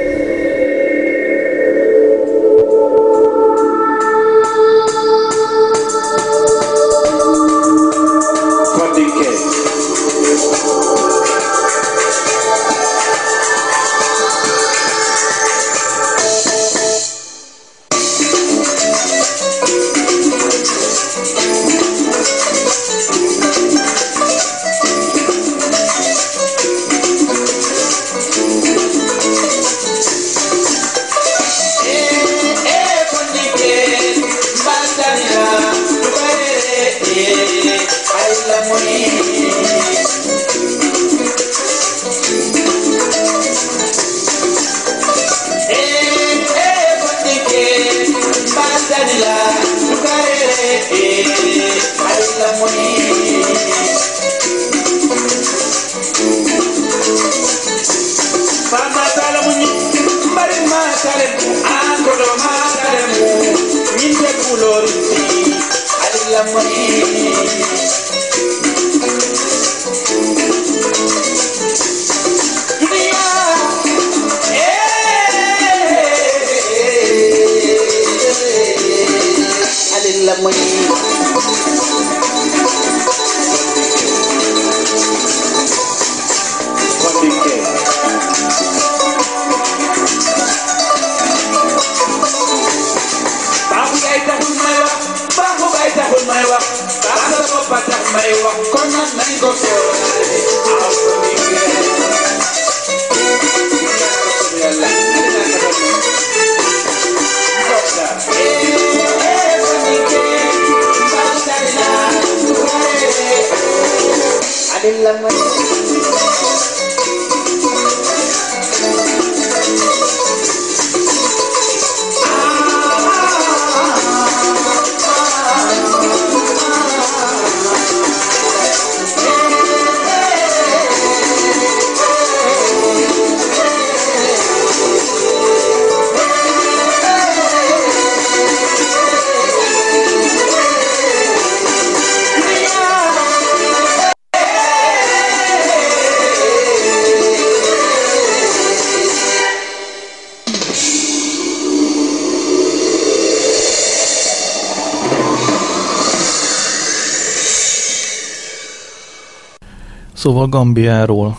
Szóval 160.26 160.48
Gambiáról. 160.48 161.38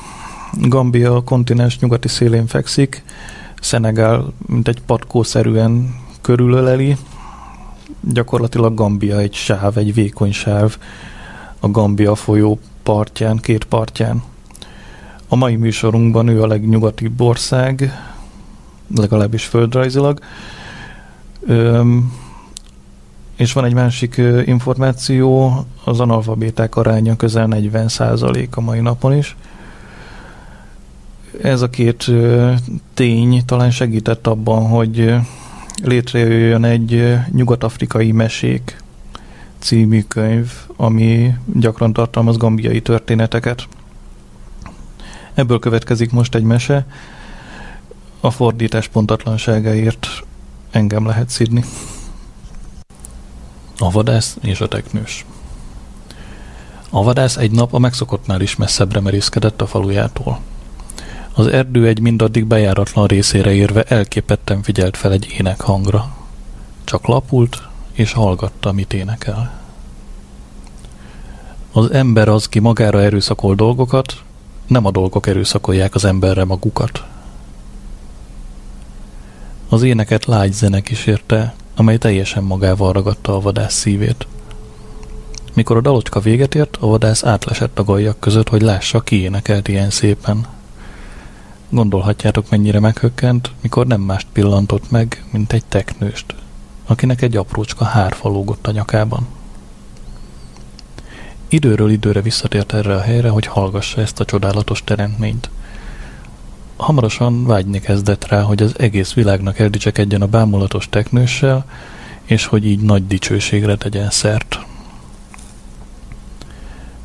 Gambia 0.61 1.15
a 1.15 1.23
kontinens 1.23 1.79
nyugati 1.79 2.09
szélén 2.09 2.47
fekszik, 2.47 3.03
Szenegál 3.61 4.33
mint 4.47 4.69
egy 4.69 4.83
patkószerűen 4.83 5.95
körülöleli, 6.21 6.97
gyakorlatilag 8.01 8.75
Gambia 8.75 9.19
egy 9.19 9.33
sáv, 9.33 9.79
egy 9.79 9.95
vékony 9.95 10.33
sáv 10.33 10.77
a 11.61 11.69
Gambia 11.69 12.15
folyó 12.15 12.59
partján, 12.83 13.37
két 13.37 13.65
partján. 13.65 14.23
A 15.29 15.37
mai 15.37 15.57
műsorunkban 15.57 16.29
ő 16.29 16.43
a 16.43 16.47
legnyugatibb 16.47 17.21
ország, 17.21 17.93
legalábbis 18.97 19.45
földrajzilag. 19.45 20.19
Öm, 21.47 22.13
és 23.37 23.53
van 23.53 23.65
egy 23.65 23.75
másik 23.75 24.23
információ, 24.45 25.55
az 25.85 26.01
analfabéták 26.01 26.77
aránya 26.77 27.17
közel 27.17 27.49
40% 27.51 28.51
a 28.51 28.61
mai 28.61 28.81
napon 28.81 29.17
is. 29.17 29.37
Ez 31.43 31.63
a 31.63 31.71
két 31.71 32.11
tény 32.95 33.45
talán 33.45 33.71
segített 33.71 34.27
abban, 34.27 34.67
hogy 34.69 35.15
létrejöjjön 35.83 36.65
egy 36.65 37.15
nyugat-afrikai 37.33 38.13
mesék 38.13 38.83
című 39.59 40.03
könyv, 40.03 40.53
ami 40.77 41.35
gyakran 41.55 41.93
tartalmaz 41.93 42.37
gambiai 42.37 42.81
történeteket. 42.81 43.69
Ebből 45.35 45.59
következik 45.59 46.13
most 46.13 46.35
egy 46.35 46.43
mese, 46.43 46.87
a 48.21 48.31
fordítás 48.31 48.89
pontatlanságáért 48.89 50.09
engem 50.71 51.07
lehet 51.07 51.29
szidni. 51.29 51.65
A 53.79 53.91
vadász 53.91 54.37
és 54.41 54.61
a 54.61 54.69
teknős. 54.69 55.25
A 56.91 57.03
vadász 57.03 57.37
egy 57.37 57.51
nap 57.51 57.75
a 57.75 57.79
megszokottnál 57.79 58.41
is 58.41 58.57
messzebbre 58.57 59.01
merészkedett 59.01 59.61
a 59.61 59.67
falujától. 59.67 60.41
Az 61.33 61.47
erdő 61.47 61.87
egy 61.87 62.01
mindaddig 62.01 62.47
bejáratlan 62.47 63.07
részére 63.07 63.53
érve 63.53 63.83
elképetten 63.83 64.63
figyelt 64.63 64.97
fel 64.97 65.13
egy 65.13 65.35
ének 65.39 65.61
hangra. 65.61 66.17
Csak 66.85 67.07
lapult 67.07 67.63
és 67.93 68.13
hallgatta, 68.13 68.73
mit 68.73 68.93
énekel. 68.93 69.61
Az 71.73 71.91
ember 71.91 72.29
az, 72.29 72.49
ki 72.49 72.59
magára 72.59 73.03
erőszakol 73.03 73.55
dolgokat, 73.55 74.23
nem 74.67 74.87
a 74.87 74.91
dolgok 74.91 75.27
erőszakolják 75.27 75.95
az 75.95 76.05
emberre 76.05 76.45
magukat. 76.45 77.05
Az 79.69 79.83
éneket 79.83 80.25
lágy 80.25 80.53
zene 80.53 80.81
kísérte, 80.81 81.55
amely 81.77 81.97
teljesen 81.99 82.43
magával 82.43 82.93
ragadta 82.93 83.35
a 83.35 83.41
vadász 83.41 83.75
szívét. 83.75 84.27
Mikor 85.55 85.77
a 85.77 85.81
dalocska 85.81 86.21
véget 86.21 86.55
ért, 86.55 86.77
a 86.81 86.87
vadász 86.87 87.25
átlesett 87.25 87.79
a 87.79 87.85
gajak 87.85 88.21
között, 88.21 88.49
hogy 88.49 88.63
lássa, 88.63 89.01
ki 89.01 89.21
énekelt 89.21 89.69
ilyen 89.69 89.91
szépen. 89.91 90.47
Gondolhatjátok, 91.69 92.51
mennyire 92.51 92.81
meghökkent, 92.81 93.51
mikor 93.61 93.87
nem 93.87 94.01
mást 94.01 94.27
pillantott 94.33 94.91
meg, 94.91 95.25
mint 95.31 95.53
egy 95.53 95.65
teknőst, 95.69 96.35
akinek 96.87 97.23
egy 97.23 97.37
aprócska 97.37 97.85
hárfa 97.85 98.29
lógott 98.29 98.67
a 98.67 98.71
nyakában. 98.71 99.27
Időről 101.49 101.91
időre 101.91 102.21
visszatért 102.21 102.73
erre 102.73 102.95
a 102.95 103.01
helyre, 103.01 103.29
hogy 103.29 103.47
hallgassa 103.47 104.01
ezt 104.01 104.21
a 104.21 104.25
csodálatos 104.25 104.85
teremtményt. 104.85 105.51
Hamarosan 106.77 107.47
vágyni 107.47 107.81
kezdett 107.81 108.27
rá, 108.27 108.41
hogy 108.41 108.63
az 108.63 108.75
egész 108.79 109.13
világnak 109.13 109.59
eldicsekedjen 109.59 110.23
a 110.23 110.27
bámulatos 110.27 110.89
teknőssel, 110.89 111.65
és 112.25 112.47
hogy 112.47 112.67
így 112.67 112.81
nagy 112.81 113.07
dicsőségre 113.07 113.77
tegyen 113.77 114.11
szert. 114.11 114.59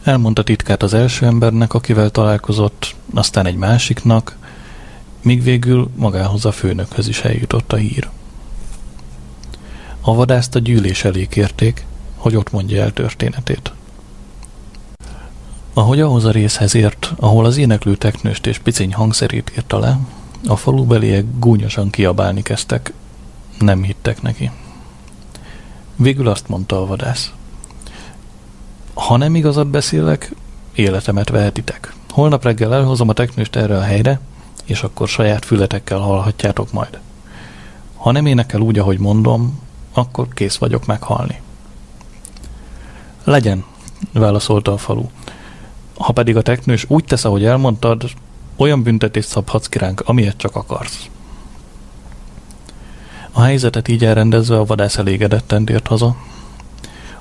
Elmondta 0.03 0.43
titkát 0.43 0.83
az 0.83 0.93
első 0.93 1.25
embernek, 1.25 1.73
akivel 1.73 2.09
találkozott, 2.09 2.95
aztán 3.13 3.45
egy 3.45 3.55
másiknak, 3.55 4.37
míg 5.21 5.43
végül 5.43 5.89
magához 5.95 6.45
a 6.45 6.51
főnökhöz 6.51 7.07
is 7.07 7.21
eljutott 7.21 7.73
a 7.73 7.75
hír. 7.75 8.09
A 10.01 10.15
vadászt 10.15 10.55
a 10.55 10.59
gyűlés 10.59 11.03
elé 11.03 11.25
kérték, 11.25 11.85
hogy 12.15 12.35
ott 12.35 12.51
mondja 12.51 12.81
el 12.81 12.93
történetét. 12.93 13.71
Ahogy 15.73 16.01
ahhoz 16.01 16.25
a 16.25 16.31
részhez 16.31 16.75
ért, 16.75 17.13
ahol 17.19 17.45
az 17.45 17.57
éneklő 17.57 17.95
teknőst 17.95 18.45
és 18.45 18.59
piciny 18.59 18.93
hangszerét 18.93 19.51
írta 19.55 19.79
le, 19.79 19.99
a 20.47 20.55
falubeliek 20.55 21.25
gúnyosan 21.39 21.89
kiabálni 21.89 22.41
kezdtek. 22.41 22.93
Nem 23.59 23.83
hittek 23.83 24.21
neki. 24.21 24.51
Végül 25.95 26.27
azt 26.27 26.47
mondta 26.47 26.81
a 26.81 26.85
vadász. 26.85 27.31
Ha 28.93 29.17
nem 29.17 29.35
igazat 29.35 29.67
beszélek, 29.67 30.35
életemet 30.73 31.29
vehetitek. 31.29 31.93
Holnap 32.09 32.43
reggel 32.43 32.73
elhozom 32.73 33.09
a 33.09 33.13
teknőst 33.13 33.55
erre 33.55 33.77
a 33.77 33.81
helyre, 33.81 34.19
és 34.65 34.83
akkor 34.83 35.07
saját 35.07 35.45
fületekkel 35.45 35.99
hallhatjátok 35.99 36.71
majd. 36.71 36.99
Ha 37.95 38.11
nem 38.11 38.25
énekel 38.25 38.59
úgy, 38.59 38.79
ahogy 38.79 38.99
mondom, 38.99 39.59
akkor 39.93 40.27
kész 40.33 40.55
vagyok 40.55 40.85
meghalni. 40.85 41.41
Legyen, 43.23 43.63
válaszolta 44.13 44.73
a 44.73 44.77
falu. 44.77 45.05
Ha 46.01 46.11
pedig 46.11 46.35
a 46.37 46.41
teknős 46.41 46.85
úgy 46.87 47.03
tesz, 47.03 47.25
ahogy 47.25 47.45
elmondtad, 47.45 48.03
olyan 48.55 48.83
büntetést 48.83 49.27
szabhatsz 49.27 49.67
ki 49.67 49.77
ránk, 49.77 50.01
amilyet 50.05 50.37
csak 50.37 50.55
akarsz. 50.55 51.09
A 53.31 53.41
helyzetet 53.41 53.87
így 53.87 54.05
elrendezve 54.05 54.57
a 54.57 54.65
vadász 54.65 54.97
elégedetten 54.97 55.65
tért 55.65 55.87
haza. 55.87 56.15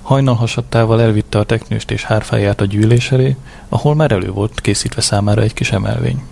Hajnal 0.02 0.34
hasadtával 0.34 1.00
elvitte 1.00 1.38
a 1.38 1.44
teknőst 1.44 1.90
és 1.90 2.04
hárfáját 2.04 2.60
a 2.60 2.64
gyűlés 2.64 3.12
elé, 3.12 3.36
ahol 3.68 3.94
már 3.94 4.12
elő 4.12 4.30
volt 4.30 4.60
készítve 4.60 5.00
számára 5.00 5.42
egy 5.42 5.54
kis 5.54 5.72
emelvény. 5.72 6.22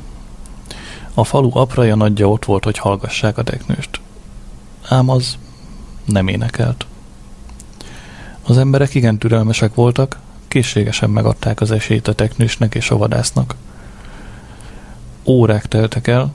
A 1.14 1.24
falu 1.24 1.50
apraja 1.52 1.94
nagyja 1.94 2.28
ott 2.28 2.44
volt, 2.44 2.64
hogy 2.64 2.78
hallgassák 2.78 3.38
a 3.38 3.42
teknőst. 3.42 4.00
Ám 4.88 5.08
az 5.08 5.38
nem 6.04 6.28
énekelt. 6.28 6.86
Az 8.42 8.58
emberek 8.58 8.94
igen 8.94 9.18
türelmesek 9.18 9.74
voltak, 9.74 10.18
készségesen 10.48 11.10
megadták 11.10 11.60
az 11.60 11.70
esélyt 11.70 12.08
a 12.08 12.12
teknősnek 12.12 12.74
és 12.74 12.90
a 12.90 12.96
vadásznak. 12.96 13.54
Órák 15.24 15.66
teltek 15.66 16.06
el, 16.06 16.32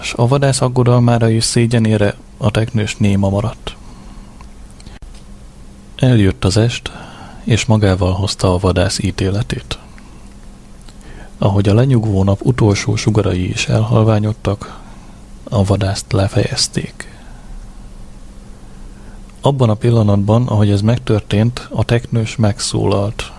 és 0.00 0.12
a 0.16 0.26
vadász 0.26 0.60
aggodalmára 0.60 1.30
és 1.30 1.44
szégyenére 1.44 2.14
a 2.36 2.50
teknős 2.50 2.96
néma 2.96 3.28
maradt. 3.28 3.76
Eljött 5.96 6.44
az 6.44 6.56
est, 6.56 6.90
és 7.44 7.64
magával 7.64 8.12
hozta 8.12 8.54
a 8.54 8.58
vadász 8.58 8.98
ítéletét. 8.98 9.78
Ahogy 11.38 11.68
a 11.68 11.74
lenyugvó 11.74 12.24
nap 12.24 12.40
utolsó 12.42 12.96
sugarai 12.96 13.48
is 13.48 13.68
elhalványodtak, 13.68 14.80
a 15.44 15.64
vadászt 15.64 16.12
lefejezték. 16.12 17.09
Abban 19.40 19.70
a 19.70 19.74
pillanatban, 19.74 20.46
ahogy 20.46 20.70
ez 20.70 20.80
megtörtént, 20.80 21.68
a 21.70 21.84
teknős 21.84 22.36
megszólalt. 22.36 23.32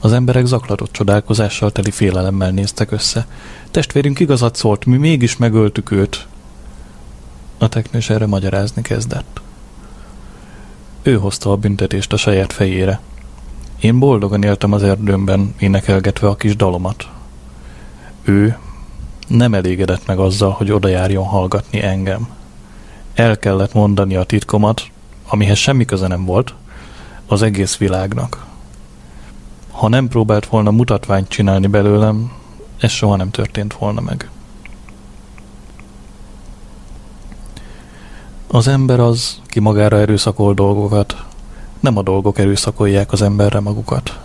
Az 0.00 0.12
emberek 0.12 0.46
zaklatott 0.46 0.92
csodálkozással 0.92 1.72
teli 1.72 1.90
félelemmel 1.90 2.50
néztek 2.50 2.90
össze. 2.90 3.26
Testvérünk 3.70 4.20
igazat 4.20 4.56
szólt, 4.56 4.84
mi 4.84 4.96
mégis 4.96 5.36
megöltük 5.36 5.90
őt. 5.90 6.26
A 7.58 7.68
teknős 7.68 8.10
erre 8.10 8.26
magyarázni 8.26 8.82
kezdett. 8.82 9.40
Ő 11.02 11.16
hozta 11.16 11.50
a 11.50 11.56
büntetést 11.56 12.12
a 12.12 12.16
saját 12.16 12.52
fejére. 12.52 13.00
Én 13.80 13.98
boldogan 13.98 14.42
éltem 14.42 14.72
az 14.72 14.82
erdőmben, 14.82 15.54
énekelgetve 15.58 16.28
a 16.28 16.36
kis 16.36 16.56
dalomat. 16.56 17.08
Ő 18.22 18.58
nem 19.28 19.54
elégedett 19.54 20.06
meg 20.06 20.18
azzal, 20.18 20.50
hogy 20.50 20.72
oda 20.72 20.88
járjon 20.88 21.24
hallgatni 21.24 21.82
engem. 21.82 22.35
El 23.16 23.38
kellett 23.38 23.72
mondani 23.72 24.16
a 24.16 24.24
titkomat, 24.24 24.82
amihez 25.28 25.58
semmi 25.58 25.84
köze 25.84 26.06
nem 26.06 26.24
volt, 26.24 26.54
az 27.26 27.42
egész 27.42 27.76
világnak. 27.76 28.44
Ha 29.70 29.88
nem 29.88 30.08
próbált 30.08 30.46
volna 30.46 30.70
mutatványt 30.70 31.28
csinálni 31.28 31.66
belőlem, 31.66 32.32
ez 32.78 32.90
soha 32.90 33.16
nem 33.16 33.30
történt 33.30 33.74
volna 33.74 34.00
meg. 34.00 34.30
Az 38.46 38.68
ember 38.68 39.00
az, 39.00 39.40
ki 39.46 39.60
magára 39.60 39.98
erőszakol 39.98 40.54
dolgokat, 40.54 41.24
nem 41.80 41.96
a 41.96 42.02
dolgok 42.02 42.38
erőszakolják 42.38 43.12
az 43.12 43.22
emberre 43.22 43.60
magukat. 43.60 44.18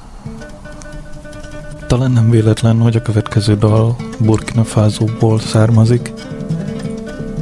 Talán 1.88 2.12
nem 2.12 2.30
véletlen, 2.30 2.82
hogy 2.82 2.96
a 2.96 3.02
következő 3.02 3.58
dal 3.58 3.96
Burkina 4.20 4.64
Faso-ból 4.64 5.40
származik. 5.40 6.14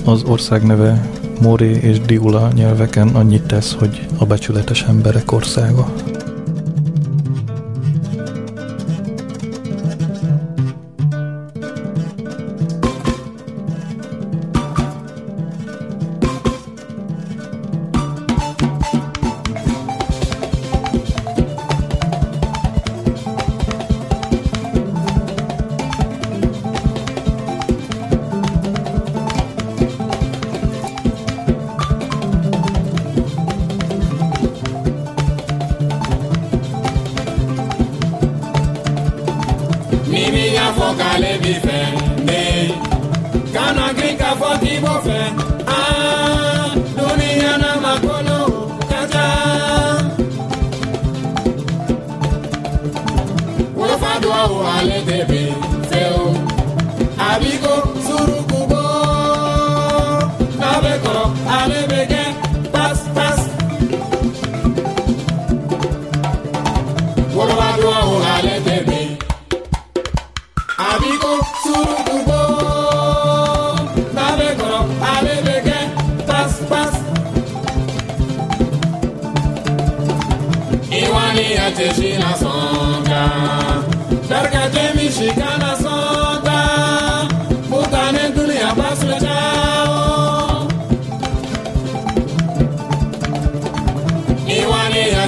Az 0.05 0.23
ország 0.23 0.63
neve 0.63 1.18
Moré 1.41 1.71
és 1.81 1.99
Diula 1.99 2.51
nyelveken 2.53 3.07
annyit 3.07 3.47
tesz, 3.47 3.73
hogy 3.73 4.05
a 4.17 4.25
becsületes 4.25 4.83
emberek 4.83 5.31
országa. 5.31 5.93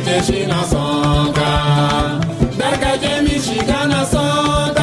Dargaje 0.04 0.24
shi 0.26 0.46
na 0.48 0.64
sonka, 0.64 1.50
na. 4.06 4.81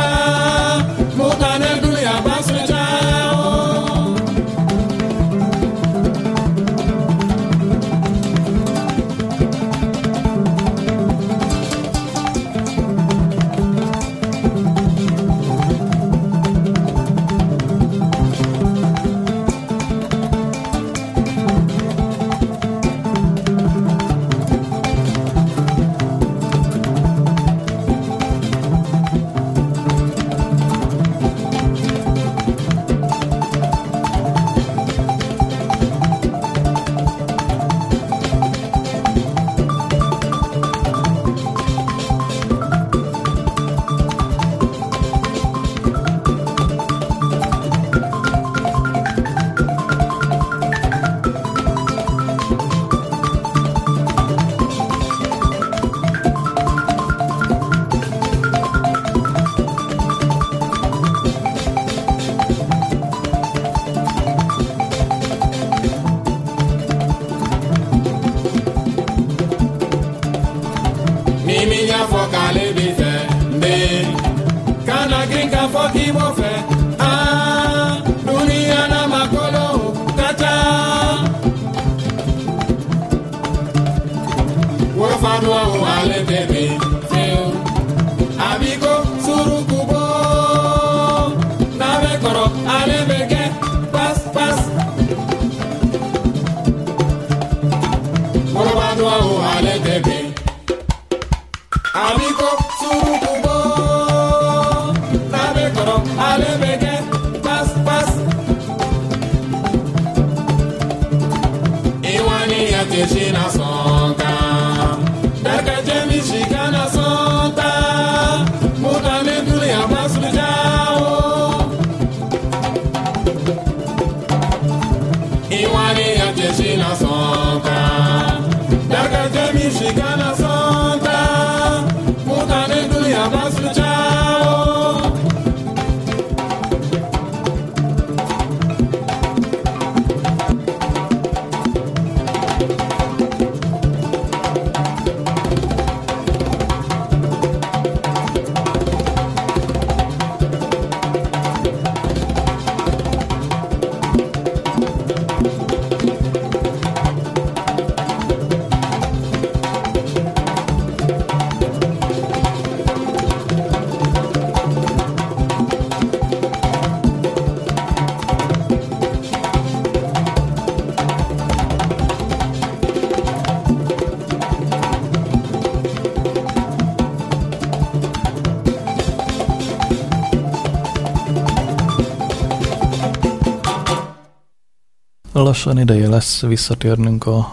lassan 185.69 185.83
ideje 185.83 186.09
lesz 186.09 186.43
visszatérnünk 186.43 187.27
a 187.27 187.49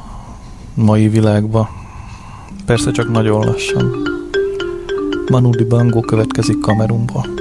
mai 0.73 1.07
világba. 1.07 1.69
Persze 2.65 2.91
csak 2.91 3.11
nagyon 3.11 3.45
lassan. 3.45 3.91
Manudi 5.31 5.63
Bango 5.63 5.99
következik 5.99 6.59
Kamerumból. 6.59 7.34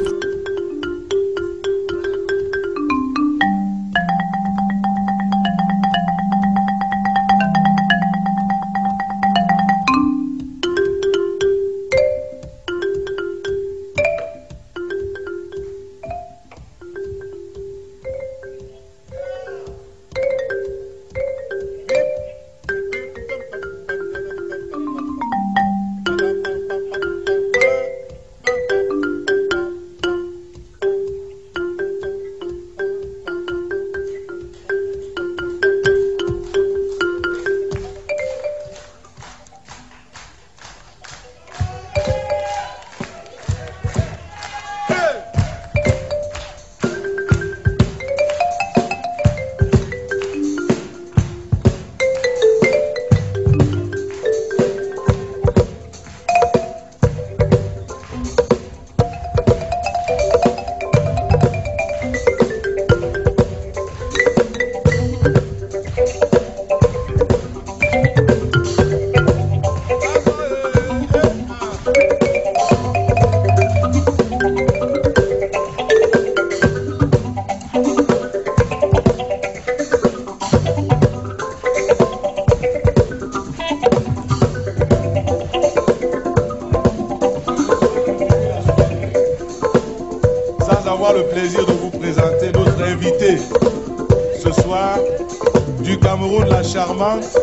normal. 96.97 97.34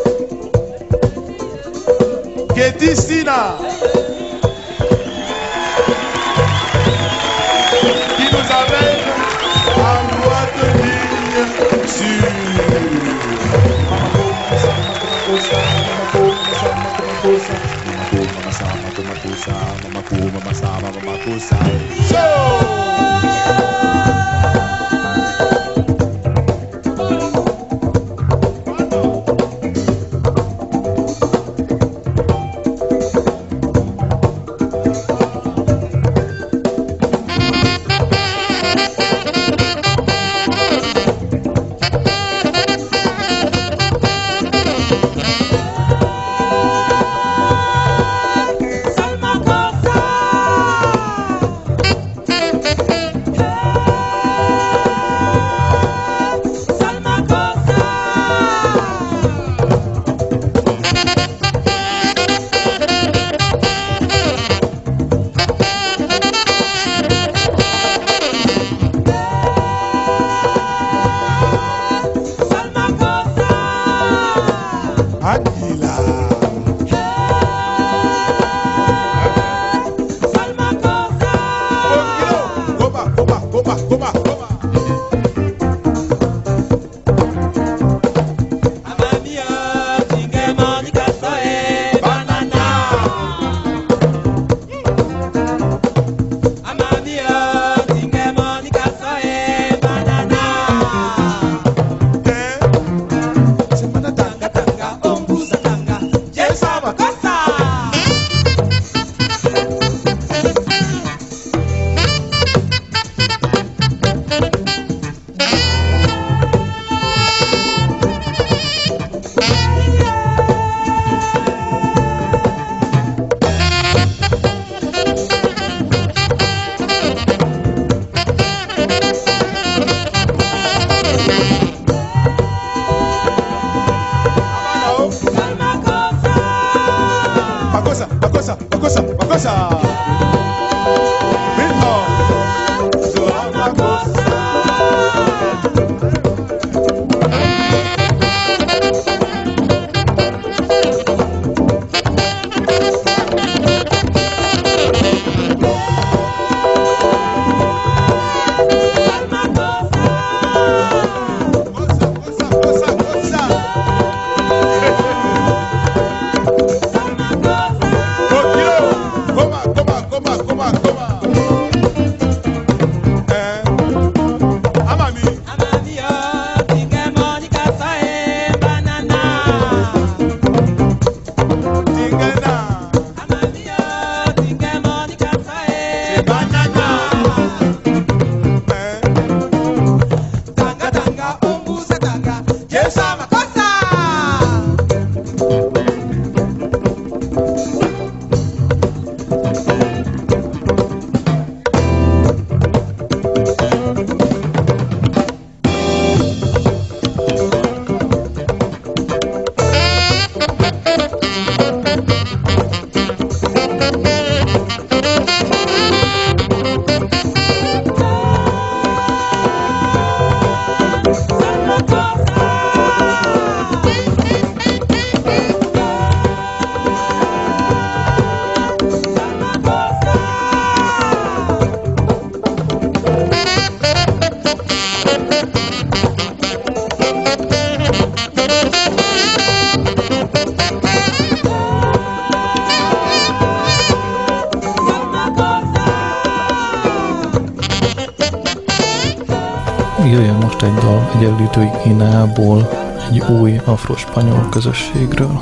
Egyenlítői 251.22 251.70
Kínából, 251.82 252.68
egy 253.10 253.22
új 253.40 253.60
afrospanyol 253.64 254.48
közösségről. 254.50 255.40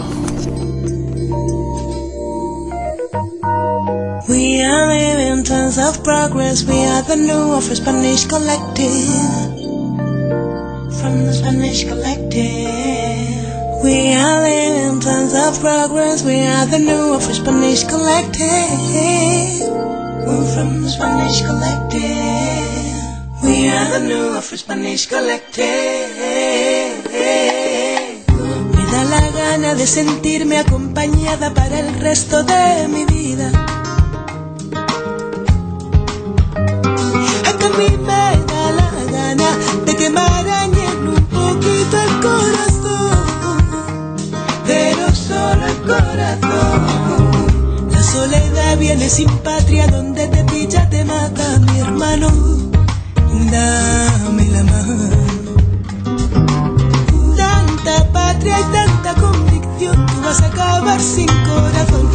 We 4.28 4.66
are 4.66 4.94
living 4.94 5.46
tons 5.46 5.76
of 5.76 5.98
progress. 5.98 6.62
We 6.64 6.86
are 6.86 7.02
the 7.02 7.14
new 7.14 7.56
of 7.56 7.72
Spanish 7.72 8.26
collective. 8.28 9.04
From 11.00 11.24
the 11.24 11.32
Spanish 11.32 11.86
collective. 11.88 12.68
We 13.82 14.14
are 14.14 14.48
living 14.48 15.02
tons 15.02 15.32
of 15.32 15.58
progress. 15.58 16.22
We 16.22 16.46
are 16.56 16.66
the 16.66 16.78
new 16.78 17.14
of 17.14 17.22
Spanish 17.22 17.84
collective. 17.84 18.70
We're 20.26 20.44
from 20.54 20.82
the 20.82 20.88
Spanish 20.88 21.42
collective. 21.42 22.30
We 23.42 23.68
are 23.68 23.98
the 23.98 24.06
new 24.06 24.39
of 24.52 24.58
Spanish 24.58 25.06
collective. 25.08 25.66
Me 28.74 28.84
da 28.92 29.04
la 29.04 29.30
gana 29.30 29.74
de 29.74 29.86
sentirme 29.86 30.58
acompañada 30.58 31.54
para 31.54 31.80
el 31.80 32.00
resto 32.00 32.42
de 32.42 32.88
mi 32.88 33.04
vida 33.04 33.50
mí 37.80 37.96
me 37.96 38.30
da 38.50 38.64
la 38.78 38.90
gana 39.10 39.48
de 39.86 39.96
que 39.96 40.10
me 40.10 40.20
arañen 40.20 41.08
un 41.14 41.24
poquito 41.26 41.94
el 42.06 42.20
corazón, 42.26 43.66
pero 44.66 45.14
solo 45.14 45.66
el 45.66 45.78
corazón. 45.92 46.80
La 47.90 48.02
soledad 48.02 48.76
viene 48.78 49.08
sin 49.08 49.30
patria, 49.38 49.86
donde 49.86 50.28
te 50.28 50.44
pilla 50.44 50.88
te 50.90 51.04
mata 51.04 51.58
mi 51.60 51.80
hermano. 51.80 52.28
Dame 53.50 54.09
sin 60.98 61.26
corazón. 61.44 62.09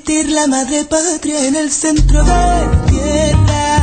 Sentir 0.00 0.30
la 0.30 0.46
madre 0.46 0.84
patria 0.84 1.46
en 1.46 1.56
el 1.56 1.70
centro 1.70 2.22
de 2.24 2.30
la 2.30 2.86
tierra. 2.86 3.76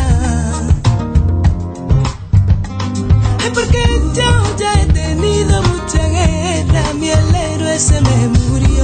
Es 3.46 3.52
porque 3.54 3.84
yo 4.16 4.58
ya 4.58 4.74
he 4.82 4.86
tenido 4.94 5.62
mucha 5.62 6.08
guerra, 6.08 6.94
mi 6.96 7.10
el 7.10 7.36
héroe 7.36 7.80
se 7.80 8.02
me 8.02 8.28
murió. 8.30 8.77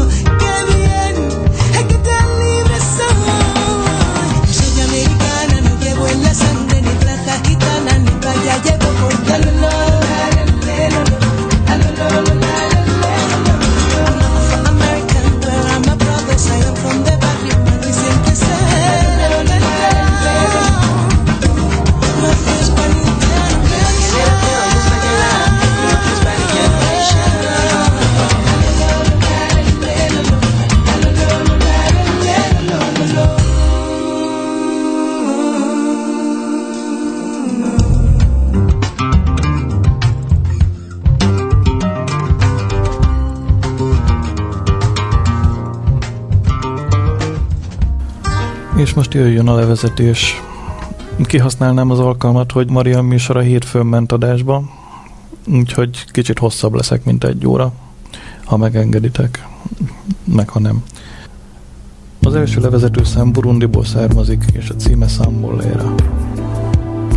És 48.93 48.99
most 48.99 49.13
jöjjön 49.13 49.47
a 49.47 49.55
levezetés. 49.55 50.41
Kihasználnám 51.23 51.91
az 51.91 51.99
alkalmat, 51.99 52.51
hogy 52.51 52.69
Maria 52.69 53.01
műsora 53.01 53.39
hétfőn 53.39 53.85
ment 53.85 54.11
adásba, 54.11 54.63
úgyhogy 55.47 56.05
kicsit 56.11 56.39
hosszabb 56.39 56.73
leszek, 56.73 57.03
mint 57.03 57.23
egy 57.23 57.47
óra, 57.47 57.73
ha 58.45 58.57
megengeditek, 58.57 59.47
meg 60.23 60.49
ha 60.49 60.59
nem. 60.59 60.83
Az 62.21 62.35
első 62.35 62.61
levezető 62.61 63.03
szám 63.03 63.31
Burundiból 63.31 63.85
származik, 63.85 64.43
és 64.51 64.69
a 64.69 64.75
címe 64.75 65.07
Sambolera. 65.07 65.95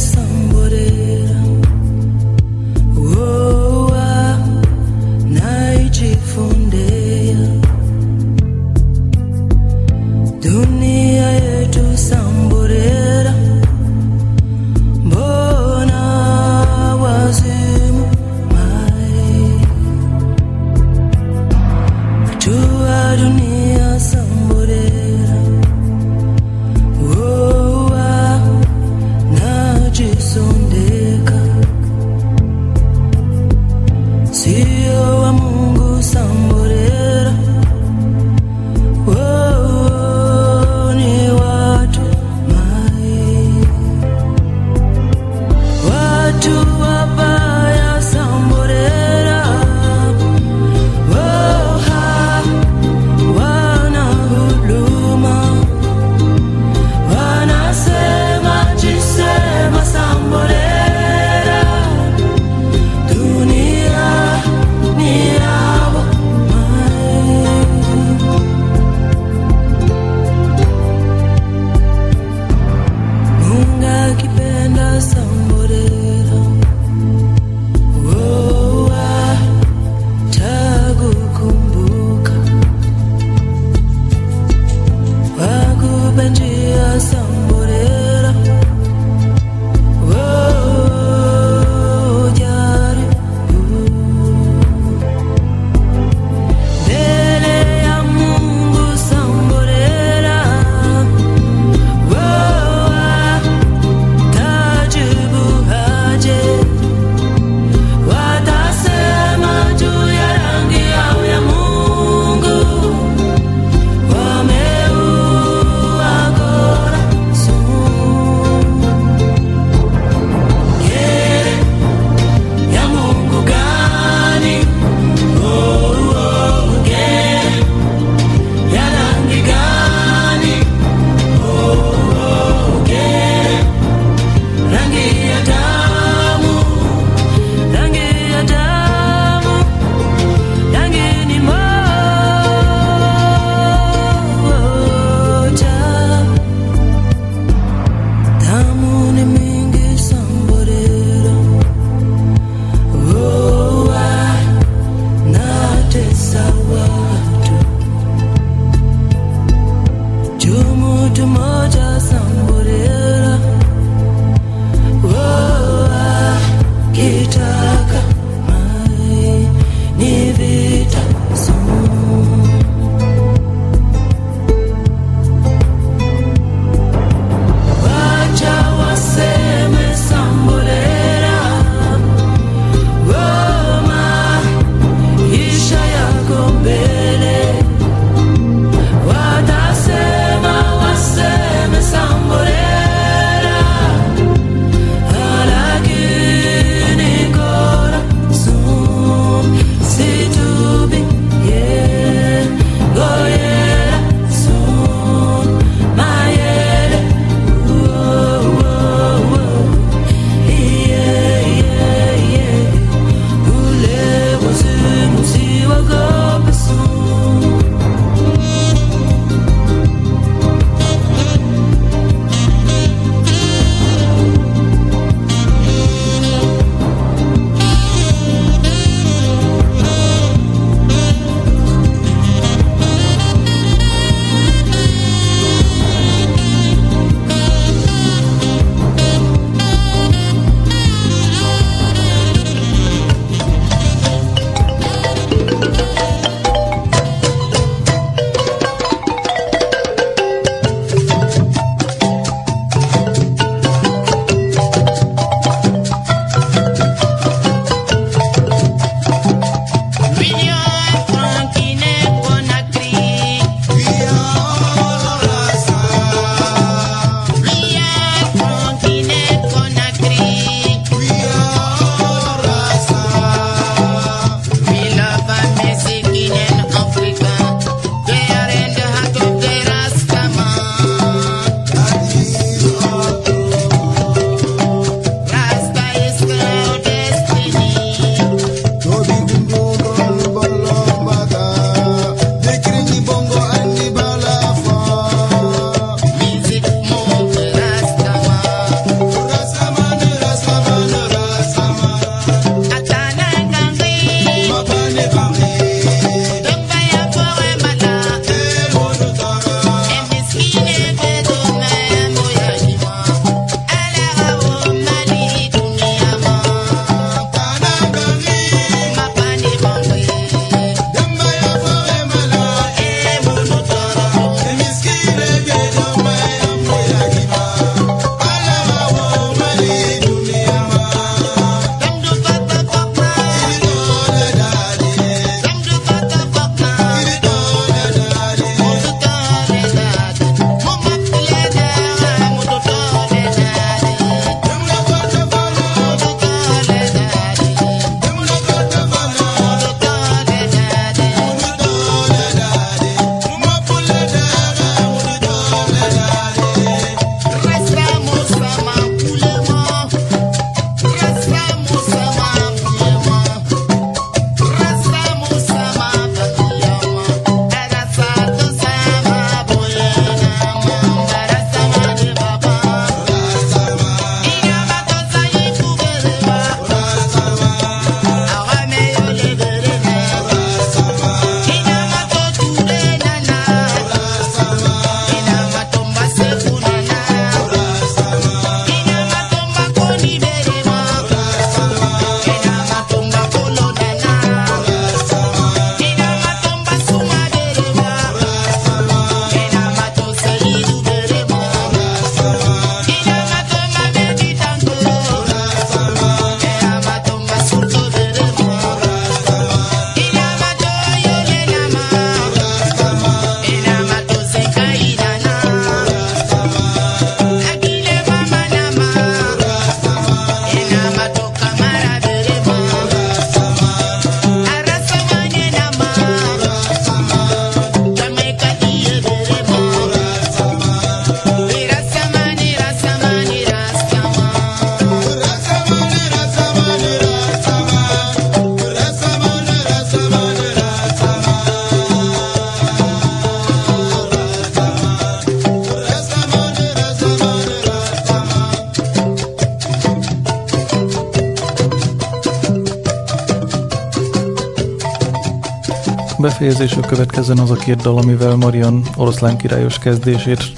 befejezésül 456.19 456.83
következzen 456.83 457.39
az 457.39 457.51
a 457.51 457.55
két 457.55 457.77
dal, 457.77 457.99
amivel 457.99 458.37
Marian 458.37 458.83
oroszlán 458.97 459.37
királyos 459.37 459.79
kezdését 459.79 460.53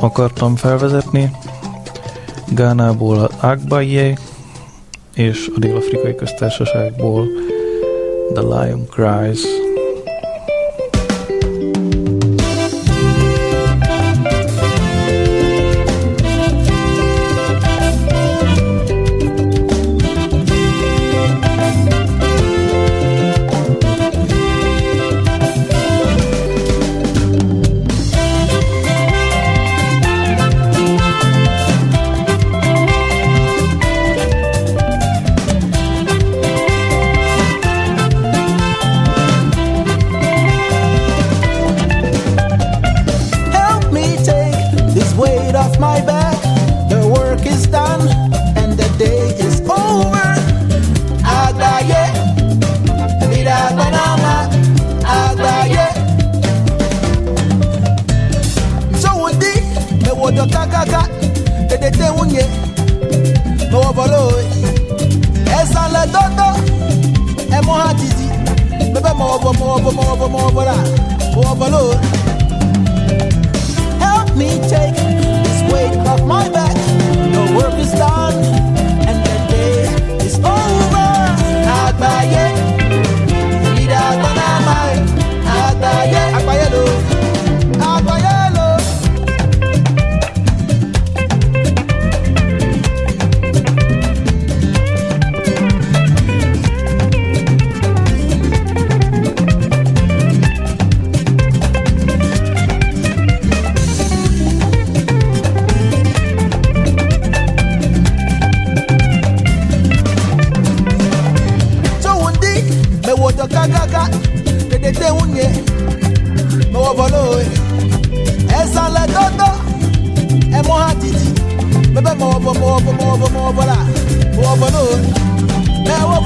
akartam 0.00 0.56
felvezetni. 0.56 1.30
Gánából 2.48 3.30
Agbaye 3.40 4.18
és 5.14 5.50
a 5.54 5.58
Dél-Afrikai 5.58 6.14
Köztársaságból 6.14 7.26
The 8.34 8.42
Lion 8.42 8.86
Cries. 8.86 9.61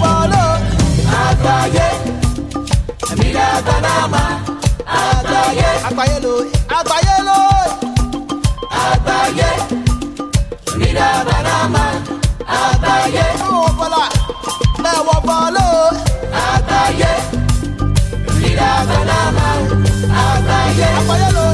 Follow. 0.01 0.51
àgbáyé. 1.25 1.89
Èmi 3.11 3.29
lágbára 3.37 3.95
àgbáyé. 4.99 5.69
Àgbáyé 5.89 6.17
ló 6.25 6.35
àgbáyé 6.79 7.15
ló. 7.29 7.39
Àgbáyé. 8.91 9.51
Èmi 10.73 10.89
lágbára 10.99 11.57
àgbáyé. 12.61 13.25
Ẹ̀wọ̀n 13.43 13.73
fọlá 13.79 14.03
ẹ̀wọ̀n 14.93 15.21
fọlọ́ 15.27 15.69
àgbáyé. 16.53 17.13
Àgbáyé. 20.25 20.89
Àgbáyé 20.99 21.29
ló. 21.37 21.47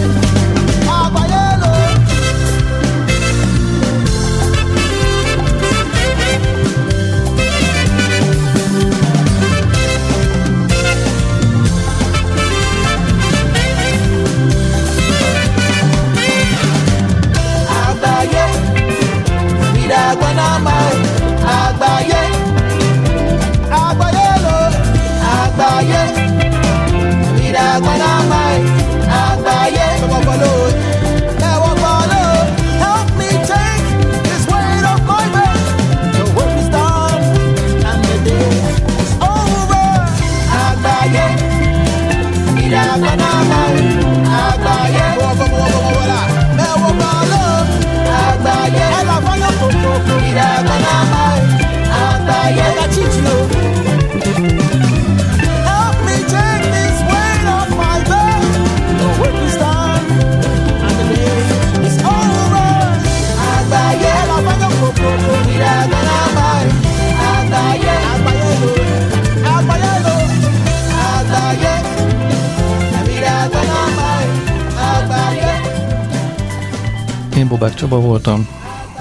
Horváth 77.62 77.80
Csaba 77.80 78.00
voltam, 78.00 78.48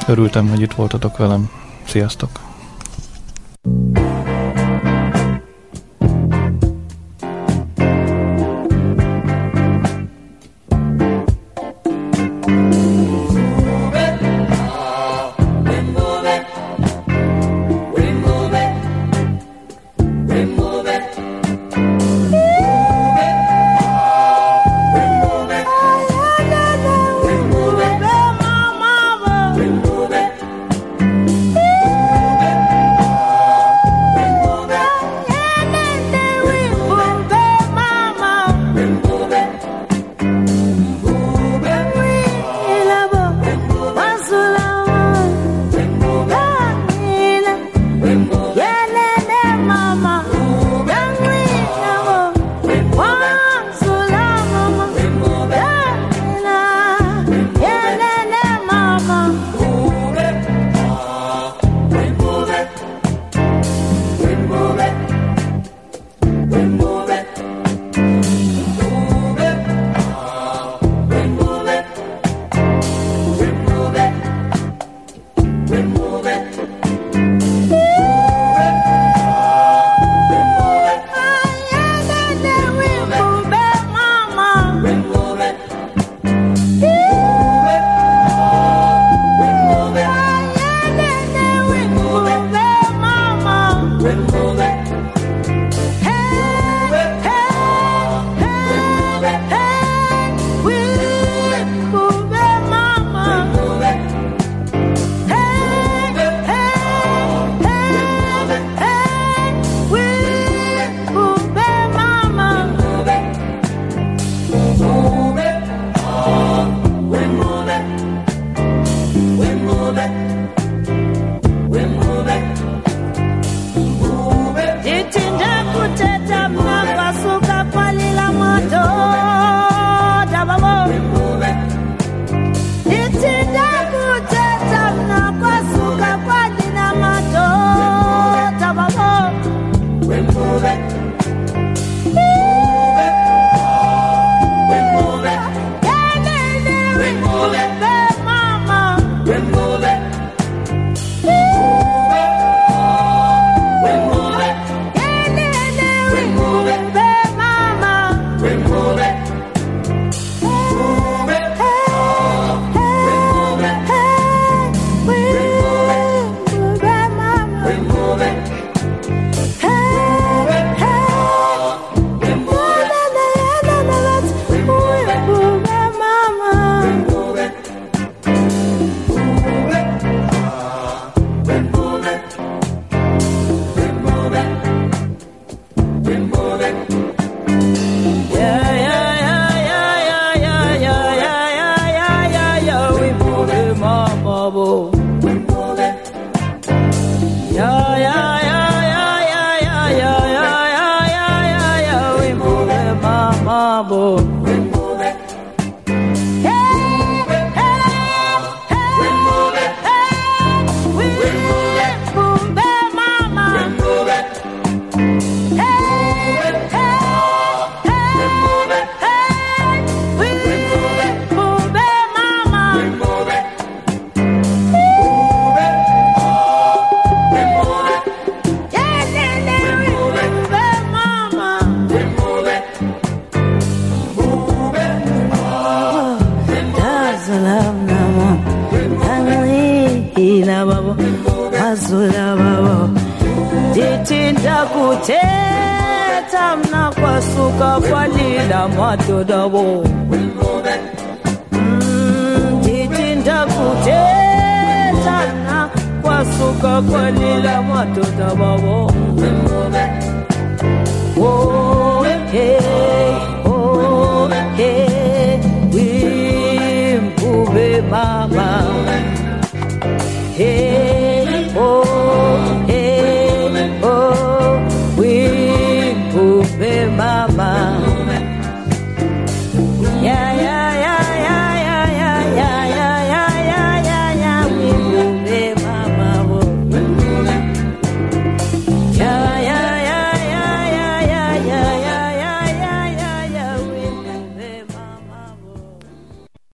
örültem, 0.07 0.49
hogy 0.49 0.62
itt 0.62 0.74
voltatok 0.74 1.18
velem. 1.18 1.49
Sziasztok! 1.84 2.51